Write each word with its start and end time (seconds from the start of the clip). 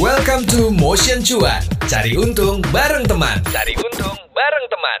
Welcome 0.00 0.48
to 0.56 0.72
Motion 0.72 1.20
Cuan. 1.20 1.60
Cari 1.84 2.16
untung 2.16 2.64
bareng 2.72 3.04
teman. 3.04 3.36
Cari 3.52 3.76
untung 3.76 4.16
bareng 4.32 4.66
teman. 4.72 5.00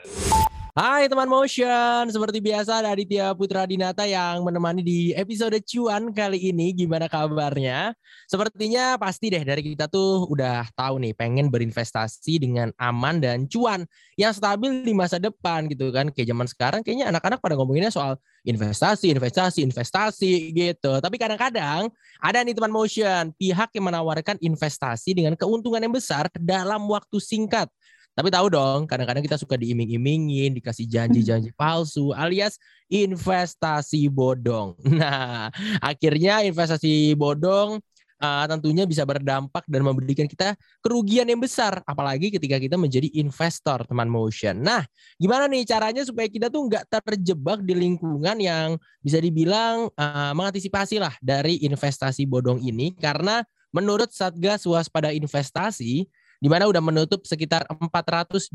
Hai 0.80 1.12
teman 1.12 1.28
motion, 1.28 2.08
seperti 2.08 2.40
biasa 2.40 2.80
ada 2.80 2.96
Aditya 2.96 3.36
Putra 3.36 3.68
Dinata 3.68 4.08
yang 4.08 4.40
menemani 4.40 4.80
di 4.80 5.12
episode 5.12 5.60
cuan 5.68 6.08
kali 6.08 6.40
ini. 6.40 6.72
Gimana 6.72 7.04
kabarnya? 7.04 7.92
Sepertinya 8.24 8.96
pasti 8.96 9.28
deh 9.28 9.44
dari 9.44 9.60
kita 9.60 9.92
tuh 9.92 10.24
udah 10.32 10.72
tahu 10.72 11.04
nih 11.04 11.12
pengen 11.12 11.52
berinvestasi 11.52 12.40
dengan 12.40 12.72
aman 12.80 13.20
dan 13.20 13.44
cuan 13.44 13.84
yang 14.16 14.32
stabil 14.32 14.80
di 14.80 14.96
masa 14.96 15.20
depan 15.20 15.68
gitu 15.68 15.92
kan. 15.92 16.08
Kayak 16.16 16.32
zaman 16.32 16.48
sekarang 16.48 16.80
kayaknya 16.80 17.12
anak-anak 17.12 17.44
pada 17.44 17.60
ngomonginnya 17.60 17.92
soal 17.92 18.16
investasi, 18.48 19.12
investasi, 19.12 19.60
investasi 19.60 20.48
gitu. 20.56 20.96
Tapi 20.96 21.20
kadang-kadang 21.20 21.92
ada 22.24 22.38
nih 22.40 22.56
teman 22.56 22.72
motion, 22.72 23.36
pihak 23.36 23.68
yang 23.76 23.84
menawarkan 23.84 24.40
investasi 24.40 25.12
dengan 25.12 25.36
keuntungan 25.36 25.84
yang 25.84 25.92
besar 25.92 26.32
dalam 26.40 26.88
waktu 26.88 27.20
singkat. 27.20 27.68
Tapi 28.10 28.28
tahu 28.28 28.46
dong, 28.52 28.84
kadang-kadang 28.90 29.22
kita 29.22 29.38
suka 29.38 29.54
diiming-imingin, 29.56 30.52
dikasih 30.58 30.84
janji-janji 30.84 31.54
palsu, 31.60 32.10
alias 32.12 32.58
investasi 32.90 34.10
bodong. 34.10 34.74
Nah, 35.00 35.48
akhirnya 35.80 36.44
investasi 36.44 37.16
bodong 37.16 37.80
uh, 38.20 38.44
tentunya 38.46 38.84
bisa 38.84 39.02
berdampak 39.08 39.64
dan 39.66 39.80
memberikan 39.82 40.28
kita 40.28 40.54
kerugian 40.84 41.26
yang 41.26 41.40
besar, 41.40 41.80
apalagi 41.88 42.28
ketika 42.28 42.60
kita 42.60 42.76
menjadi 42.76 43.08
investor 43.16 43.82
teman 43.88 44.06
motion. 44.06 44.60
Nah, 44.60 44.84
gimana 45.16 45.48
nih 45.48 45.64
caranya 45.64 46.04
supaya 46.04 46.28
kita 46.28 46.52
tuh 46.52 46.68
nggak 46.68 46.86
terjebak 46.92 47.64
di 47.64 47.74
lingkungan 47.74 48.36
yang 48.38 48.76
bisa 49.00 49.18
dibilang 49.18 49.88
uh, 49.96 50.32
mengantisipasi 50.36 51.00
lah 51.00 51.16
dari 51.24 51.64
investasi 51.64 52.28
bodong 52.28 52.60
ini, 52.60 52.92
karena 52.94 53.42
menurut 53.72 54.12
Satgas 54.12 54.68
Waspada 54.68 55.10
Investasi 55.14 56.06
di 56.40 56.48
mana 56.48 56.64
udah 56.66 56.80
menutup 56.80 57.28
sekitar 57.28 57.68
425 57.68 58.48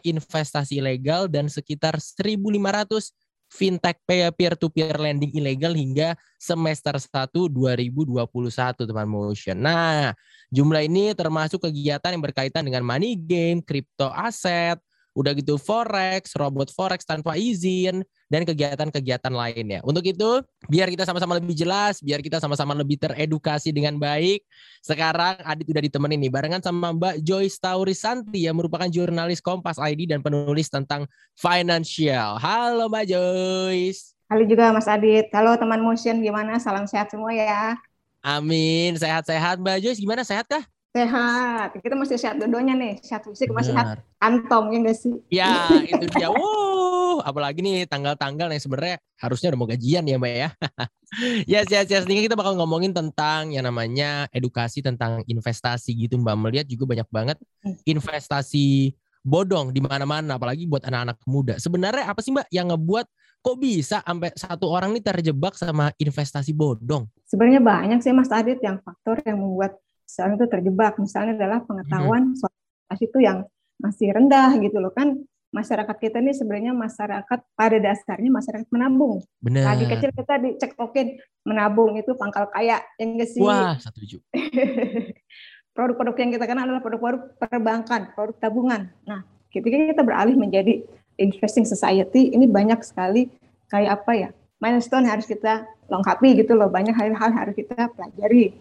investasi 0.00 0.78
ilegal 0.78 1.26
dan 1.26 1.50
sekitar 1.50 1.98
1.500 1.98 3.10
fintech 3.50 3.98
peer-to-peer 4.06 4.94
lending 4.94 5.34
ilegal 5.34 5.74
hingga 5.74 6.14
semester 6.38 6.94
1 6.94 7.34
2021 7.50 8.22
teman 8.86 9.10
motion. 9.10 9.58
Nah, 9.58 10.14
jumlah 10.54 10.86
ini 10.86 11.10
termasuk 11.18 11.66
kegiatan 11.66 12.14
yang 12.14 12.22
berkaitan 12.22 12.62
dengan 12.62 12.86
money 12.86 13.18
game, 13.18 13.58
crypto 13.58 14.14
aset, 14.14 14.78
udah 15.20 15.36
gitu 15.36 15.60
forex, 15.60 16.32
robot 16.32 16.72
forex 16.72 17.04
tanpa 17.04 17.36
izin, 17.36 18.00
dan 18.32 18.42
kegiatan-kegiatan 18.48 19.28
lainnya. 19.28 19.84
Untuk 19.84 20.00
itu, 20.08 20.40
biar 20.70 20.88
kita 20.88 21.04
sama-sama 21.04 21.36
lebih 21.36 21.52
jelas, 21.52 22.00
biar 22.00 22.24
kita 22.24 22.40
sama-sama 22.40 22.72
lebih 22.72 22.96
teredukasi 22.96 23.68
dengan 23.68 24.00
baik. 24.00 24.40
Sekarang 24.80 25.36
Adit 25.44 25.68
udah 25.68 25.82
ditemenin 25.84 26.16
nih 26.24 26.32
barengan 26.32 26.62
sama 26.64 26.96
Mbak 26.96 27.20
Joyce 27.20 27.60
Taurisanti 27.60 28.48
yang 28.48 28.56
merupakan 28.56 28.88
jurnalis 28.88 29.44
Kompas 29.44 29.76
ID 29.76 30.08
dan 30.08 30.24
penulis 30.24 30.72
tentang 30.72 31.04
financial. 31.36 32.40
Halo 32.40 32.88
Mbak 32.88 33.04
Joyce. 33.12 34.16
Halo 34.30 34.46
juga 34.46 34.70
Mas 34.72 34.86
Adit. 34.86 35.28
Halo 35.34 35.58
teman 35.60 35.82
motion 35.82 36.22
gimana? 36.22 36.56
Salam 36.62 36.86
sehat 36.88 37.10
semua 37.10 37.34
ya. 37.34 37.74
Amin, 38.22 38.94
sehat-sehat 38.96 39.58
Mbak 39.60 39.78
Joyce. 39.84 40.00
Gimana 40.00 40.22
sehat 40.22 40.46
kah? 40.46 40.64
Sehat. 40.90 41.78
Kita 41.78 41.94
masih 41.94 42.18
sehat 42.18 42.34
dua-duanya 42.42 42.74
nih. 42.74 42.98
Sehat 42.98 43.22
fisik, 43.22 43.54
masih 43.54 43.70
sehat 43.70 44.02
kantong 44.18 44.74
ya 44.74 44.78
nggak 44.82 44.98
sih? 44.98 45.14
Ya, 45.30 45.70
itu 45.86 46.06
dia. 46.18 46.34
Wow, 46.34 47.22
apalagi 47.22 47.62
nih 47.62 47.86
tanggal-tanggal 47.86 48.50
yang 48.50 48.58
sebenarnya 48.58 48.96
harusnya 49.22 49.54
udah 49.54 49.58
mau 49.62 49.70
gajian 49.70 50.02
ya 50.02 50.18
Mbak 50.18 50.34
ya. 50.34 50.50
yes, 51.52 51.66
yes, 51.70 51.86
yes. 51.86 52.04
Ini 52.10 52.26
kita 52.26 52.34
bakal 52.34 52.58
ngomongin 52.58 52.90
tentang 52.90 53.54
yang 53.54 53.70
namanya 53.70 54.26
edukasi 54.34 54.82
tentang 54.82 55.22
investasi 55.30 55.94
gitu 55.94 56.18
Mbak. 56.18 56.34
Melihat 56.42 56.66
juga 56.66 56.90
banyak 56.90 57.08
banget 57.14 57.38
investasi 57.86 58.90
bodong 59.22 59.70
di 59.70 59.78
mana-mana, 59.78 60.42
apalagi 60.42 60.66
buat 60.66 60.82
anak-anak 60.82 61.22
muda. 61.22 61.54
Sebenarnya 61.62 62.10
apa 62.10 62.18
sih 62.18 62.34
Mbak 62.34 62.50
yang 62.50 62.74
ngebuat 62.74 63.06
kok 63.40 63.56
bisa 63.62 64.02
sampai 64.02 64.34
satu 64.34 64.66
orang 64.66 64.90
nih 64.98 65.06
terjebak 65.06 65.54
sama 65.54 65.94
investasi 66.02 66.50
bodong? 66.50 67.06
Sebenarnya 67.30 67.62
banyak 67.62 68.02
sih 68.02 68.10
Mas 68.10 68.34
Adit 68.34 68.58
yang 68.58 68.82
faktor 68.82 69.22
yang 69.22 69.38
membuat 69.38 69.78
seorang 70.10 70.34
itu 70.38 70.46
terjebak. 70.50 70.98
Misalnya 70.98 71.38
adalah 71.38 71.62
pengetahuan 71.62 72.34
hmm. 72.34 72.38
soal 72.38 72.98
itu 72.98 73.18
yang 73.22 73.46
masih 73.80 74.12
rendah 74.12 74.60
gitu 74.60 74.76
loh 74.76 74.92
kan 74.92 75.16
masyarakat 75.50 75.96
kita 75.98 76.22
ini 76.22 76.32
sebenarnya 76.34 76.72
masyarakat 76.74 77.38
pada 77.58 77.76
dasarnya 77.82 78.30
masyarakat 78.30 78.68
menabung. 78.70 79.22
Benar. 79.42 79.74
Lagi 79.74 79.84
kecil 79.90 80.10
kita 80.14 80.34
dicek 80.38 80.72
oke 80.78 81.02
menabung 81.42 81.98
itu 81.98 82.14
pangkal 82.14 82.46
kaya 82.54 82.78
yang 83.02 83.18
enggak 83.18 83.30
sih? 83.34 83.42
Wah, 83.42 83.74
setuju. 83.78 84.22
Produk-produk 85.76 86.16
yang 86.18 86.30
kita 86.34 86.46
kenal 86.46 86.66
adalah 86.66 86.82
produk-produk 86.82 87.22
perbankan, 87.38 88.10
produk 88.14 88.36
tabungan. 88.42 88.90
Nah, 89.06 89.22
ketika 89.54 89.74
kita 89.78 90.02
beralih 90.02 90.34
menjadi 90.34 90.82
investing 91.18 91.66
society, 91.66 92.34
ini 92.34 92.46
banyak 92.46 92.82
sekali 92.82 93.30
kayak 93.70 94.02
apa 94.02 94.12
ya? 94.14 94.30
Milestone 94.60 95.08
harus 95.08 95.24
kita 95.24 95.64
lengkapi 95.88 96.42
gitu 96.42 96.52
loh. 96.58 96.68
Banyak 96.68 96.92
hal-hal 96.92 97.30
harus 97.32 97.54
kita 97.56 97.88
pelajari. 97.96 98.52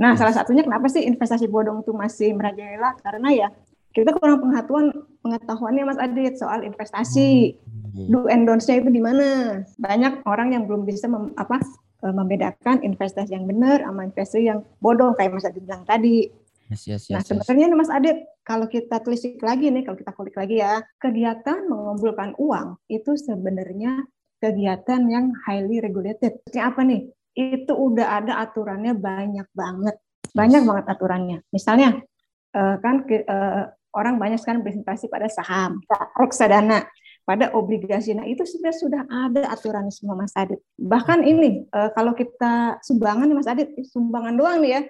Nah, 0.00 0.16
salah 0.16 0.32
satunya 0.32 0.64
kenapa 0.64 0.88
sih 0.88 1.04
investasi 1.04 1.44
bodong 1.44 1.84
itu 1.84 1.92
masih 1.92 2.32
merajalela? 2.32 2.96
Karena 3.04 3.28
ya 3.36 3.48
kita 3.92 4.16
kurang 4.16 4.40
pengetahuan 4.40 4.96
pengetahuannya 5.20 5.84
Mas 5.84 6.00
Adit 6.00 6.40
soal 6.40 6.64
investasi. 6.64 7.60
Hmm. 7.90 8.06
Do 8.08 8.30
and 8.30 8.48
don'ts-nya 8.48 8.80
itu 8.80 8.88
di 8.88 9.02
mana? 9.02 9.60
Banyak 9.76 10.24
orang 10.24 10.56
yang 10.56 10.64
belum 10.64 10.86
bisa 10.86 11.10
mem, 11.10 11.34
apa 11.34 11.58
e, 12.00 12.06
membedakan 12.14 12.86
investasi 12.86 13.34
yang 13.34 13.50
benar 13.50 13.82
sama 13.82 14.06
investasi 14.06 14.46
yang 14.46 14.62
bodong 14.78 15.18
kayak 15.18 15.36
Mas 15.36 15.44
Adit 15.44 15.66
bilang 15.66 15.84
tadi. 15.84 16.30
Yes, 16.70 16.86
yes, 16.86 17.02
yes, 17.10 17.14
nah, 17.18 17.22
sebenarnya 17.26 17.66
yes. 17.66 17.76
Mas 17.76 17.90
Adit, 17.90 18.16
kalau 18.46 18.70
kita 18.70 19.02
telisik 19.02 19.42
lagi 19.42 19.74
nih, 19.74 19.82
kalau 19.82 19.98
kita 19.98 20.14
kulik 20.14 20.38
lagi 20.38 20.62
ya, 20.62 20.80
kegiatan 21.02 21.66
mengumpulkan 21.66 22.38
uang 22.38 22.78
itu 22.86 23.18
sebenarnya 23.18 24.06
kegiatan 24.38 25.02
yang 25.10 25.34
highly 25.44 25.82
regulated. 25.82 26.38
Maksudnya 26.46 26.64
apa 26.70 26.80
nih? 26.86 27.10
Itu 27.40 27.72
udah 27.72 28.20
ada 28.20 28.44
aturannya 28.44 28.92
banyak 28.92 29.48
banget, 29.56 29.96
banyak 30.36 30.62
banget 30.68 30.84
aturannya. 30.92 31.38
Misalnya 31.48 32.04
uh, 32.52 32.76
kan 32.84 33.08
uh, 33.08 33.72
orang 33.96 34.20
banyak 34.20 34.38
sekarang 34.38 34.60
berinvestasi 34.60 35.08
pada 35.08 35.26
saham, 35.32 35.80
reksadana, 36.20 36.86
pada 37.24 37.54
obligasi. 37.56 38.12
Nah 38.12 38.26
itu 38.26 38.42
sudah 38.42 38.74
sudah 38.74 39.02
ada 39.08 39.50
aturan 39.50 39.88
semua 39.88 40.18
Mas 40.18 40.34
Adit. 40.36 40.60
Bahkan 40.78 41.24
ini 41.24 41.64
uh, 41.72 41.90
kalau 41.96 42.12
kita 42.14 42.78
sumbangan 42.84 43.30
Mas 43.32 43.48
Adit, 43.48 43.72
sumbangan 43.90 44.34
doang 44.36 44.58
nih 44.62 44.70
ya, 44.76 44.80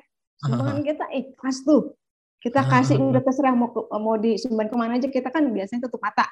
sumbangan 0.45 0.81
kita 0.89 1.05
ikhlas 1.13 1.63
tuh. 1.63 1.95
Kita 2.41 2.65
kasih 2.65 2.97
udah 3.13 3.23
terserah 3.23 3.53
mau 3.53 3.71
mau 4.01 4.17
disumbang 4.17 4.69
ke 4.69 4.77
mana 4.77 4.97
aja 4.97 5.09
kita 5.09 5.29
kan 5.29 5.45
biasanya 5.49 5.87
tutup 5.89 6.01
mata. 6.01 6.25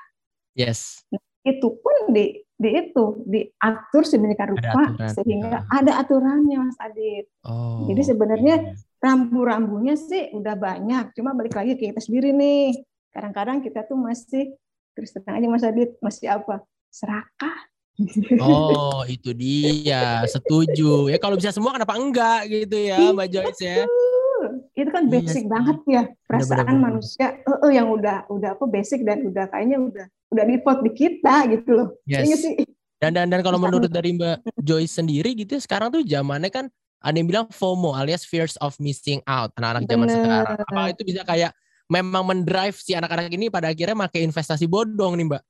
Yes. 0.57 1.05
Nah, 1.13 1.23
itu 1.47 1.69
pun 1.79 2.11
di 2.11 2.48
di 2.59 2.71
itu 2.75 3.23
diatur 3.23 4.03
sedemikian 4.03 4.59
rupa 4.59 4.91
ada 4.99 5.15
sehingga 5.15 5.63
ada 5.71 6.03
aturannya 6.03 6.59
Mas 6.59 6.79
Adit. 6.83 7.31
Oh, 7.47 7.87
Jadi 7.87 8.03
sebenarnya 8.03 8.75
iya. 8.75 8.75
rambu-rambunya 8.99 9.95
sih 9.95 10.35
udah 10.35 10.59
banyak, 10.59 11.15
cuma 11.15 11.39
balik 11.39 11.55
lagi 11.55 11.79
ke 11.79 11.95
kita 11.95 12.03
sendiri 12.03 12.35
nih. 12.35 12.83
Kadang-kadang 13.15 13.63
kita 13.63 13.87
tuh 13.87 13.95
masih 13.95 14.59
terus 14.99 15.15
terang 15.15 15.39
aja 15.39 15.47
Mas 15.47 15.63
Adit, 15.63 15.95
masih 16.03 16.27
apa? 16.35 16.67
Serakah. 16.91 17.71
Oh, 18.43 19.03
itu 19.07 19.35
dia. 19.35 20.23
Setuju. 20.27 21.11
Ya 21.11 21.19
kalau 21.19 21.39
bisa 21.39 21.55
semua 21.55 21.75
kenapa 21.75 21.95
enggak 21.95 22.47
gitu 22.51 22.79
ya, 22.79 23.15
Mbak 23.15 23.27
Joyce 23.31 23.63
ya 23.63 23.87
kan 24.99 25.05
iya 25.07 25.13
basic 25.15 25.45
iya, 25.47 25.51
banget 25.55 25.79
ya 25.87 26.03
perasaan 26.27 26.59
bener, 26.59 26.67
bener, 26.67 26.83
manusia 26.83 27.27
uh, 27.47 27.63
uh, 27.63 27.71
yang 27.71 27.87
udah 27.95 28.27
udah 28.27 28.51
apa 28.59 28.65
basic 28.67 29.07
dan 29.07 29.23
udah 29.23 29.47
kayaknya 29.47 29.79
udah 29.79 30.07
udah 30.35 30.45
default 30.45 30.81
di 30.83 30.93
kita 30.93 31.35
gitu 31.55 31.71
loh. 31.73 31.89
Yes. 32.05 32.27
Iya 32.27 32.37
sih. 32.37 32.55
Dan 32.99 33.15
dan 33.15 33.31
dan 33.31 33.41
kalau 33.47 33.63
menurut 33.63 33.87
dari 33.87 34.11
Mbak 34.19 34.59
Joyce 34.59 34.99
sendiri 34.99 35.39
gitu 35.39 35.55
ya, 35.55 35.63
sekarang 35.63 35.95
tuh 35.95 36.03
zamannya 36.03 36.51
kan 36.51 36.67
ada 36.99 37.15
yang 37.15 37.31
bilang 37.31 37.47
FOMO 37.47 37.95
alias 37.95 38.27
fears 38.27 38.59
of 38.59 38.75
missing 38.83 39.23
out 39.31 39.55
anak-anak 39.55 39.87
zaman 39.87 40.07
sekarang. 40.11 40.59
Apa 40.67 40.81
itu 40.91 41.03
bisa 41.07 41.23
kayak 41.23 41.55
memang 41.87 42.27
mendrive 42.27 42.75
si 42.75 42.99
anak-anak 42.99 43.31
ini 43.31 43.47
pada 43.49 43.71
akhirnya 43.71 44.11
pakai 44.11 44.27
investasi 44.27 44.67
bodong 44.67 45.15
nih 45.15 45.27
Mbak? 45.31 45.43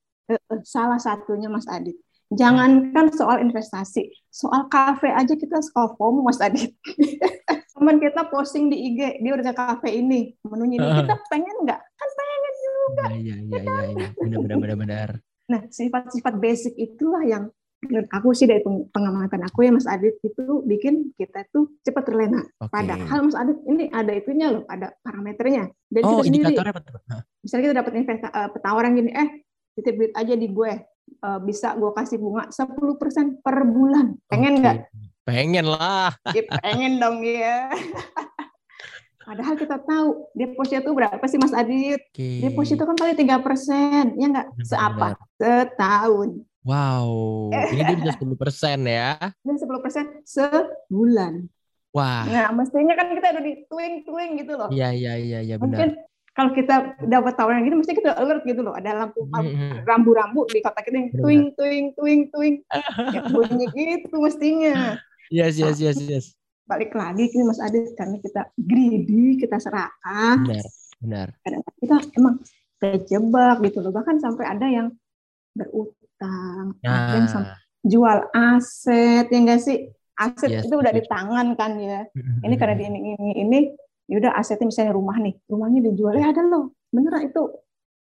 Salah 0.68 1.00
satunya 1.00 1.48
Mas 1.48 1.64
Adit. 1.64 1.96
Jangankan 2.28 3.08
soal 3.16 3.40
investasi, 3.40 4.12
soal 4.28 4.68
kafe 4.68 5.08
aja 5.08 5.32
kita 5.32 5.64
suka 5.64 5.96
FOMO 5.96 6.20
Mas 6.20 6.36
Adit. 6.44 6.76
teman 7.78 7.96
kita 8.02 8.26
posting 8.28 8.68
di 8.68 8.76
IG 8.92 9.22
dia 9.22 9.32
udah 9.32 9.46
ke 9.46 9.54
kafe 9.54 9.88
ini 9.94 10.34
menunya 10.42 10.76
ini. 10.82 10.88
Kita 11.06 11.16
pengen 11.30 11.56
nggak? 11.64 11.80
Kan 11.80 12.08
pengen 12.12 12.54
juga. 12.58 13.04
Iya 13.08 13.34
iya 13.38 13.58
iya 13.62 13.82
iya 13.94 14.08
benar 14.18 14.38
benar 14.42 14.58
benar 14.58 14.76
benar. 14.76 15.08
Nah 15.48 15.60
sifat-sifat 15.70 16.34
basic 16.36 16.74
itulah 16.76 17.22
yang 17.24 17.48
menurut 17.78 18.10
aku 18.10 18.34
sih 18.34 18.50
dari 18.50 18.58
pengamatan 18.90 19.46
aku 19.46 19.62
ya 19.62 19.70
Mas 19.70 19.86
Adit 19.86 20.18
itu 20.26 20.66
bikin 20.66 21.14
kita 21.14 21.46
tuh 21.54 21.78
cepat 21.86 22.10
terlena. 22.10 22.42
Okay. 22.58 22.70
Padahal 22.74 23.18
Mas 23.22 23.38
Adit 23.38 23.58
ini 23.70 23.86
ada 23.94 24.12
itunya 24.12 24.50
loh, 24.50 24.66
ada 24.66 24.90
parameternya. 25.06 25.70
Dan 25.86 26.02
oh, 26.02 26.18
kita 26.18 26.26
sendiri, 26.26 26.54
apa 26.58 26.82
Misalnya 27.46 27.62
kita 27.70 27.76
dapat 27.78 27.92
investasi 28.02 28.34
uh, 28.34 28.48
petawaran 28.50 28.98
gini, 28.98 29.10
eh 29.14 29.28
titip 29.78 29.94
duit 29.94 30.12
aja 30.18 30.34
di 30.34 30.50
gue, 30.50 30.72
uh, 31.22 31.38
bisa 31.38 31.78
gue 31.78 31.90
kasih 31.94 32.18
bunga 32.18 32.50
10% 32.50 33.46
per 33.46 33.56
bulan. 33.62 34.06
Pengen 34.26 34.58
nggak? 34.58 34.76
Pengen 35.28 35.68
lah. 35.68 36.16
Ya, 36.32 36.40
pengen 36.64 36.96
dong 36.96 37.20
ya. 37.20 37.68
Padahal 39.20 39.60
kita 39.60 39.76
tahu 39.76 40.32
deposito 40.32 40.80
itu 40.80 40.92
berapa 40.96 41.20
sih 41.28 41.36
Mas 41.36 41.52
Adit? 41.52 42.00
Oke. 42.00 42.48
Deposito 42.48 42.88
kan 42.88 42.96
paling 42.96 43.12
tiga 43.12 43.36
persen, 43.44 44.16
ya 44.16 44.26
nggak? 44.32 44.48
Seapa? 44.64 45.20
Setahun. 45.36 46.48
Wow, 46.64 47.48
ini 47.72 47.80
dia 47.80 47.96
bisa 47.96 48.12
10% 48.16 48.80
ya. 48.84 49.16
Dan 49.40 49.56
10 49.56 49.80
persen 49.80 50.04
sebulan. 50.24 51.44
Wah, 51.92 52.24
Nah, 52.24 52.48
mestinya 52.52 52.92
kan 52.92 53.12
kita 53.12 53.36
udah 53.36 53.44
di 53.44 53.64
tuing-tuing 53.68 54.30
gitu 54.36 54.52
loh. 54.56 54.68
iya 54.68 54.92
iya 54.92 55.16
iya 55.16 55.38
iya 55.40 55.56
Mungkin 55.56 55.96
benar. 55.96 56.08
kalau 56.32 56.50
kita 56.52 56.74
dapat 57.04 57.32
tawaran 57.36 57.64
gitu, 57.64 57.76
mesti 57.80 57.96
kita 57.96 58.12
alert 58.16 58.44
gitu 58.44 58.60
loh. 58.60 58.76
Ada 58.76 58.96
lampu 58.96 59.24
Mhm. 59.24 59.84
rambu-rambu 59.84 60.48
di 60.52 60.60
kotak 60.60 60.84
kita 60.84 60.96
yang 61.00 61.08
Benar. 61.12 61.20
tuing, 61.24 61.42
tuing, 61.56 61.84
tuing, 61.96 62.20
tuing. 62.32 62.54
Ya, 63.12 63.20
bunyi 63.24 63.66
gitu 63.72 64.16
mestinya. 64.20 65.00
Yes 65.28 65.60
yes 65.60 65.76
yes 65.78 65.98
yes. 66.00 66.24
Balik 66.68 66.92
lagi 66.92 67.32
ke 67.32 67.40
Mas 67.44 67.60
Adit, 67.60 67.96
karena 67.96 68.20
kita 68.20 68.52
greedy, 68.60 69.40
kita 69.40 69.56
serakah. 69.56 70.36
Benar 70.44 70.66
benar. 70.98 71.30
kadang 71.46 71.62
kita 71.78 71.96
emang 72.18 72.34
terjebak 72.78 73.56
gitu 73.62 73.78
loh 73.82 73.94
bahkan 73.94 74.18
sampai 74.18 74.44
ada 74.50 74.66
yang 74.66 74.86
berutang 75.54 76.74
ada 76.82 77.14
yang 77.14 77.30
sampai 77.30 77.54
Nah, 77.54 77.86
jual 77.86 78.18
aset 78.34 79.30
ya 79.30 79.38
enggak 79.38 79.62
sih 79.62 79.86
aset 80.18 80.50
Yes, 80.50 80.66
itu 80.66 80.74
udah 80.74 80.90
di 80.90 81.02
tangan 81.06 81.54
kan 81.54 81.78
ya 81.78 82.02
mhm, 82.10 82.42
ini 82.42 82.54
karena 82.58 82.74
di 82.74 82.84
ini 82.90 82.98
ini 83.14 83.30
ini 83.38 83.58
yaudah 84.10 84.34
asetnya 84.34 84.66
misalnya 84.66 84.90
rumah 84.98 85.14
nih 85.22 85.38
rumahnya 85.46 85.80
dijual 85.86 86.18
ya 86.18 86.34
ada 86.34 86.42
loh 86.42 86.74
beneran 86.90 87.30
itu 87.30 87.42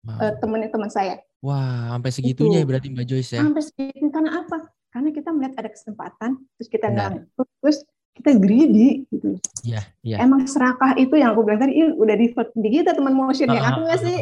Wow. 0.04 0.20
eh, 0.20 0.34
temennya 0.36 0.68
teman 0.68 0.92
saya 0.92 1.16
Wah, 1.40 1.96
sampai 1.96 2.12
segitunya 2.12 2.60
ya 2.60 2.68
Itu. 2.68 2.70
berarti 2.76 2.88
Mbak 2.92 3.06
Joyce 3.08 3.32
ya. 3.34 3.42
sampai 3.42 3.64
segitu 3.64 4.08
karena 4.12 4.44
apa 4.44 4.58
karena 4.94 5.10
kita 5.10 5.30
melihat 5.34 5.54
ada 5.66 5.70
kesempatan 5.74 6.38
terus 6.56 6.70
kita 6.70 6.86
nggak 6.94 7.12
terus 7.60 7.82
kita 8.14 8.38
greedy 8.38 9.10
gitu. 9.10 9.42
Iya, 9.66 9.82
iya. 10.06 10.22
emang 10.22 10.46
serakah 10.46 10.94
itu 11.02 11.18
yang 11.18 11.34
aku 11.34 11.42
bilang 11.50 11.66
tadi 11.66 11.82
udah 11.82 12.14
di, 12.14 12.30
di 12.62 12.70
kita 12.70 12.94
teman 12.94 13.18
motion 13.18 13.50
yang 13.50 13.66
aku 13.66 13.90
nggak 13.90 14.02
sih? 14.06 14.18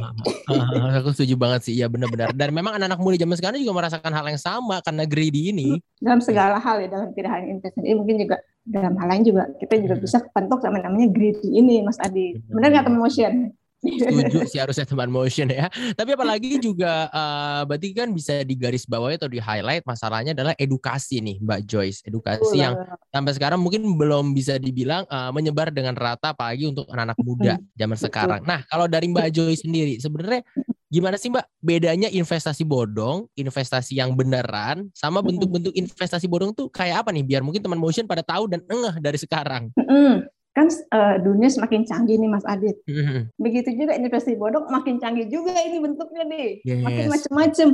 Aku 1.04 1.12
setuju 1.12 1.36
banget 1.36 1.62
sih, 1.68 1.74
iya 1.76 1.92
benar-benar. 1.92 2.32
Dan 2.32 2.56
memang 2.56 2.80
anak-anak 2.80 3.04
muda 3.04 3.20
zaman 3.20 3.36
sekarang 3.36 3.60
juga 3.60 3.84
merasakan 3.84 4.16
hal 4.16 4.26
yang 4.32 4.40
sama 4.40 4.80
karena 4.80 5.04
greedy 5.04 5.52
ini. 5.52 5.76
dalam 6.00 6.24
segala 6.24 6.56
hal 6.56 6.80
ya 6.80 6.88
dalam 6.88 7.12
tidak 7.12 7.36
hanya 7.36 7.48
investasi. 7.52 7.84
Ini 7.84 7.96
mungkin 8.00 8.16
juga 8.16 8.40
dalam 8.64 8.94
hal 8.96 9.08
lain 9.12 9.24
juga 9.28 9.44
kita 9.60 9.76
juga 9.84 9.96
Hmm. 10.00 10.04
bisa 10.08 10.18
kepentok 10.24 10.60
sama 10.64 10.78
namanya 10.80 11.08
greedy 11.12 11.50
ini 11.52 11.84
Mas 11.84 12.00
Adi. 12.00 12.40
Benar 12.48 12.68
nggak 12.72 12.86
teman 12.88 13.02
motion 13.04 13.34
Setuju 13.82 14.46
sih 14.52 14.60
harusnya 14.62 14.86
teman 14.86 15.10
motion 15.10 15.50
ya. 15.50 15.68
Tapi 15.98 16.14
apalagi 16.14 16.62
juga 16.62 17.10
eh, 17.10 17.62
berarti 17.66 17.88
kan 17.98 18.14
bisa 18.14 18.46
digaris 18.46 18.86
bawahi 18.86 19.18
atau 19.18 19.30
di 19.30 19.42
highlight 19.42 19.84
masalahnya 19.84 20.38
adalah 20.38 20.54
edukasi 20.56 21.20
nih 21.20 21.42
Mbak 21.42 21.62
Joyce. 21.66 22.00
Edukasi 22.06 22.62
yang 22.62 22.78
sampai 23.10 23.34
sekarang 23.34 23.60
mungkin 23.60 23.84
belum 23.98 24.38
bisa 24.38 24.62
dibilang 24.62 25.10
eh, 25.10 25.32
menyebar 25.34 25.74
dengan 25.74 25.98
rata 25.98 26.38
apalagi 26.38 26.70
untuk 26.70 26.86
anak-anak 26.94 27.20
muda 27.26 27.54
zaman 27.74 27.98
sekarang. 27.98 28.42
Nah, 28.46 28.62
kalau 28.70 28.86
dari 28.86 29.10
Mbak 29.10 29.28
Joyce 29.34 29.66
sendiri 29.66 29.98
sebenarnya 29.98 30.46
gimana 30.92 31.16
sih 31.16 31.32
Mbak 31.32 31.46
bedanya 31.64 32.10
investasi 32.12 32.68
bodong, 32.68 33.26
investasi 33.40 33.96
yang 33.96 34.12
beneran 34.12 34.92
sama 34.92 35.24
bentuk-bentuk 35.24 35.72
investasi 35.72 36.28
bodong 36.28 36.52
tuh 36.52 36.68
kayak 36.68 37.08
apa 37.08 37.16
nih 37.16 37.24
biar 37.24 37.42
mungkin 37.42 37.64
teman 37.64 37.80
motion 37.80 38.04
pada 38.04 38.22
tahu 38.22 38.52
dan 38.52 38.60
engeh 38.68 39.00
dari 39.00 39.16
sekarang. 39.16 39.72
Mm-mm. 39.80 40.28
Kan 40.52 40.68
eh, 40.68 41.16
dunia 41.20 41.48
semakin 41.48 41.84
canggih 41.84 42.16
nih 42.16 42.28
Mas 42.28 42.44
Adit. 42.44 42.78
Mhm. 42.84 43.32
begitu 43.36 43.72
juga 43.72 43.96
investasi 43.96 44.36
bodong 44.36 44.68
makin 44.68 45.00
canggih 45.00 45.26
juga 45.26 45.56
ini 45.58 45.80
bentuknya 45.80 46.24
nih. 46.24 46.48
Makin 46.84 47.06
Yes. 47.08 47.12
macam-macam 47.12 47.70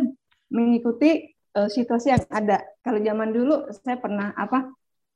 mengikuti 0.47 1.11
eh, 1.33 1.69
situasi 1.69 2.13
yang 2.13 2.21
ada. 2.29 2.61
Kalau 2.79 3.01
zaman 3.01 3.29
dulu 3.31 3.55
saya 3.73 3.97
pernah 3.97 4.29
apa 4.31 4.69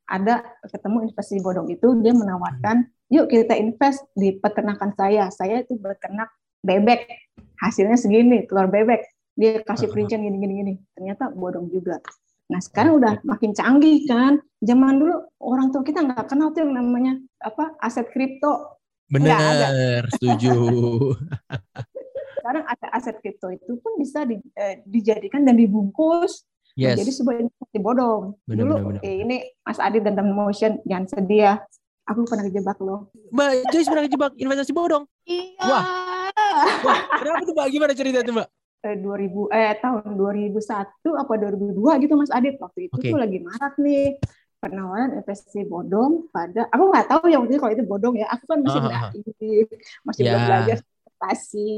ada 0.05 0.41
ketemu 0.65 1.07
investasi 1.07 1.39
bodong 1.39 1.69
itu 1.69 1.87
dia 2.01 2.11
menawarkan 2.11 2.83
yuk 3.07 3.29
kita 3.29 3.53
invest 3.55 4.03
di 4.11 4.35
peternakan 4.35 4.91
saya. 4.91 5.29
Saya 5.29 5.61
itu 5.61 5.77
beternak 5.77 6.33
bebek. 6.59 7.05
Hasilnya 7.57 7.95
segini 7.95 8.43
telur 8.43 8.67
bebek. 8.67 9.05
Dia 9.31 9.61
kasih 9.61 9.85
Uh-huh. 9.87 9.93
perincian 9.95 10.19
gini 10.19 10.37
gini 10.37 10.53
gini. 10.57 10.73
Ternyata 10.91 11.29
bodong 11.31 11.69
juga 11.69 12.01
nah 12.51 12.59
sekarang 12.59 12.99
udah 12.99 13.23
makin 13.23 13.55
canggih 13.55 14.03
kan 14.03 14.35
zaman 14.59 14.99
dulu 14.99 15.15
orang 15.39 15.71
tua 15.71 15.81
kita 15.81 16.03
nggak 16.03 16.27
kenal 16.27 16.51
tuh 16.51 16.61
yang 16.61 16.75
namanya 16.75 17.15
apa 17.39 17.71
aset 17.79 18.11
kripto. 18.11 18.75
Bener, 19.07 20.03
setuju. 20.11 20.51
sekarang 22.37 22.63
ada 22.65 22.87
aset 22.91 23.15
kripto 23.19 23.47
itu 23.49 23.77
pun 23.77 23.95
bisa 23.95 24.23
di- 24.23 24.41
eh, 24.53 24.83
dijadikan 24.83 25.41
dan 25.41 25.55
dibungkus 25.55 26.43
Yes. 26.71 26.95
menjadi 26.95 27.11
sebuah 27.13 27.35
investasi 27.37 27.77
bodong. 27.79 28.23
Benar, 28.47 28.59
Dulu 28.63 28.73
benar, 28.73 28.87
benar. 28.87 29.01
eh, 29.03 29.15
ini 29.19 29.37
Mas 29.59 29.75
Adit 29.77 30.01
dan 30.01 30.15
teman 30.15 30.31
motion 30.33 30.79
jangan 30.81 31.03
sedih 31.05 31.41
ya. 31.43 31.53
Aku 32.07 32.23
pernah 32.23 32.47
kejebak 32.47 32.79
loh. 32.79 33.11
Mbak 33.29 33.49
Joyce 33.69 33.87
pernah 33.87 34.03
kejebak 34.03 34.31
investasi 34.35 34.71
bodong. 34.71 35.03
Iya. 35.23 35.59
Wah. 35.61 35.83
Wah, 36.81 36.99
kenapa 37.13 37.43
tuh 37.43 37.53
Mbak? 37.53 37.67
Gimana 37.69 37.91
cerita 37.91 38.19
tuh 38.21 38.33
Mbak? 38.33 38.47
Eh, 38.81 38.97
2000 38.97 39.45
eh 39.53 39.77
tahun 39.77 40.17
2001 40.17 40.57
apa 41.13 41.33
2002 41.37 42.01
gitu 42.01 42.17
Mas 42.17 42.33
Adit 42.33 42.57
waktu 42.57 42.89
itu 42.89 42.97
Oke. 42.97 43.13
tuh 43.13 43.19
lagi 43.21 43.37
marak 43.37 43.77
nih 43.77 44.17
penawaran 44.57 45.21
investasi 45.21 45.69
bodong 45.69 46.25
pada 46.33 46.65
aku 46.65 46.89
nggak 46.89 47.05
tahu 47.05 47.29
ya 47.29 47.37
waktu 47.37 47.53
itu 47.53 47.61
kalau 47.61 47.73
itu 47.77 47.85
bodong 47.85 48.15
ya 48.17 48.25
aku 48.29 48.49
kan 48.49 48.57
masih 48.65 48.79
ah, 48.81 48.89
ah. 48.89 49.09
naif 49.13 49.67
masih 50.01 50.21
belum 50.25 50.33
Ya. 50.33 50.45
belajar 50.49 50.77
investasi 50.81 51.69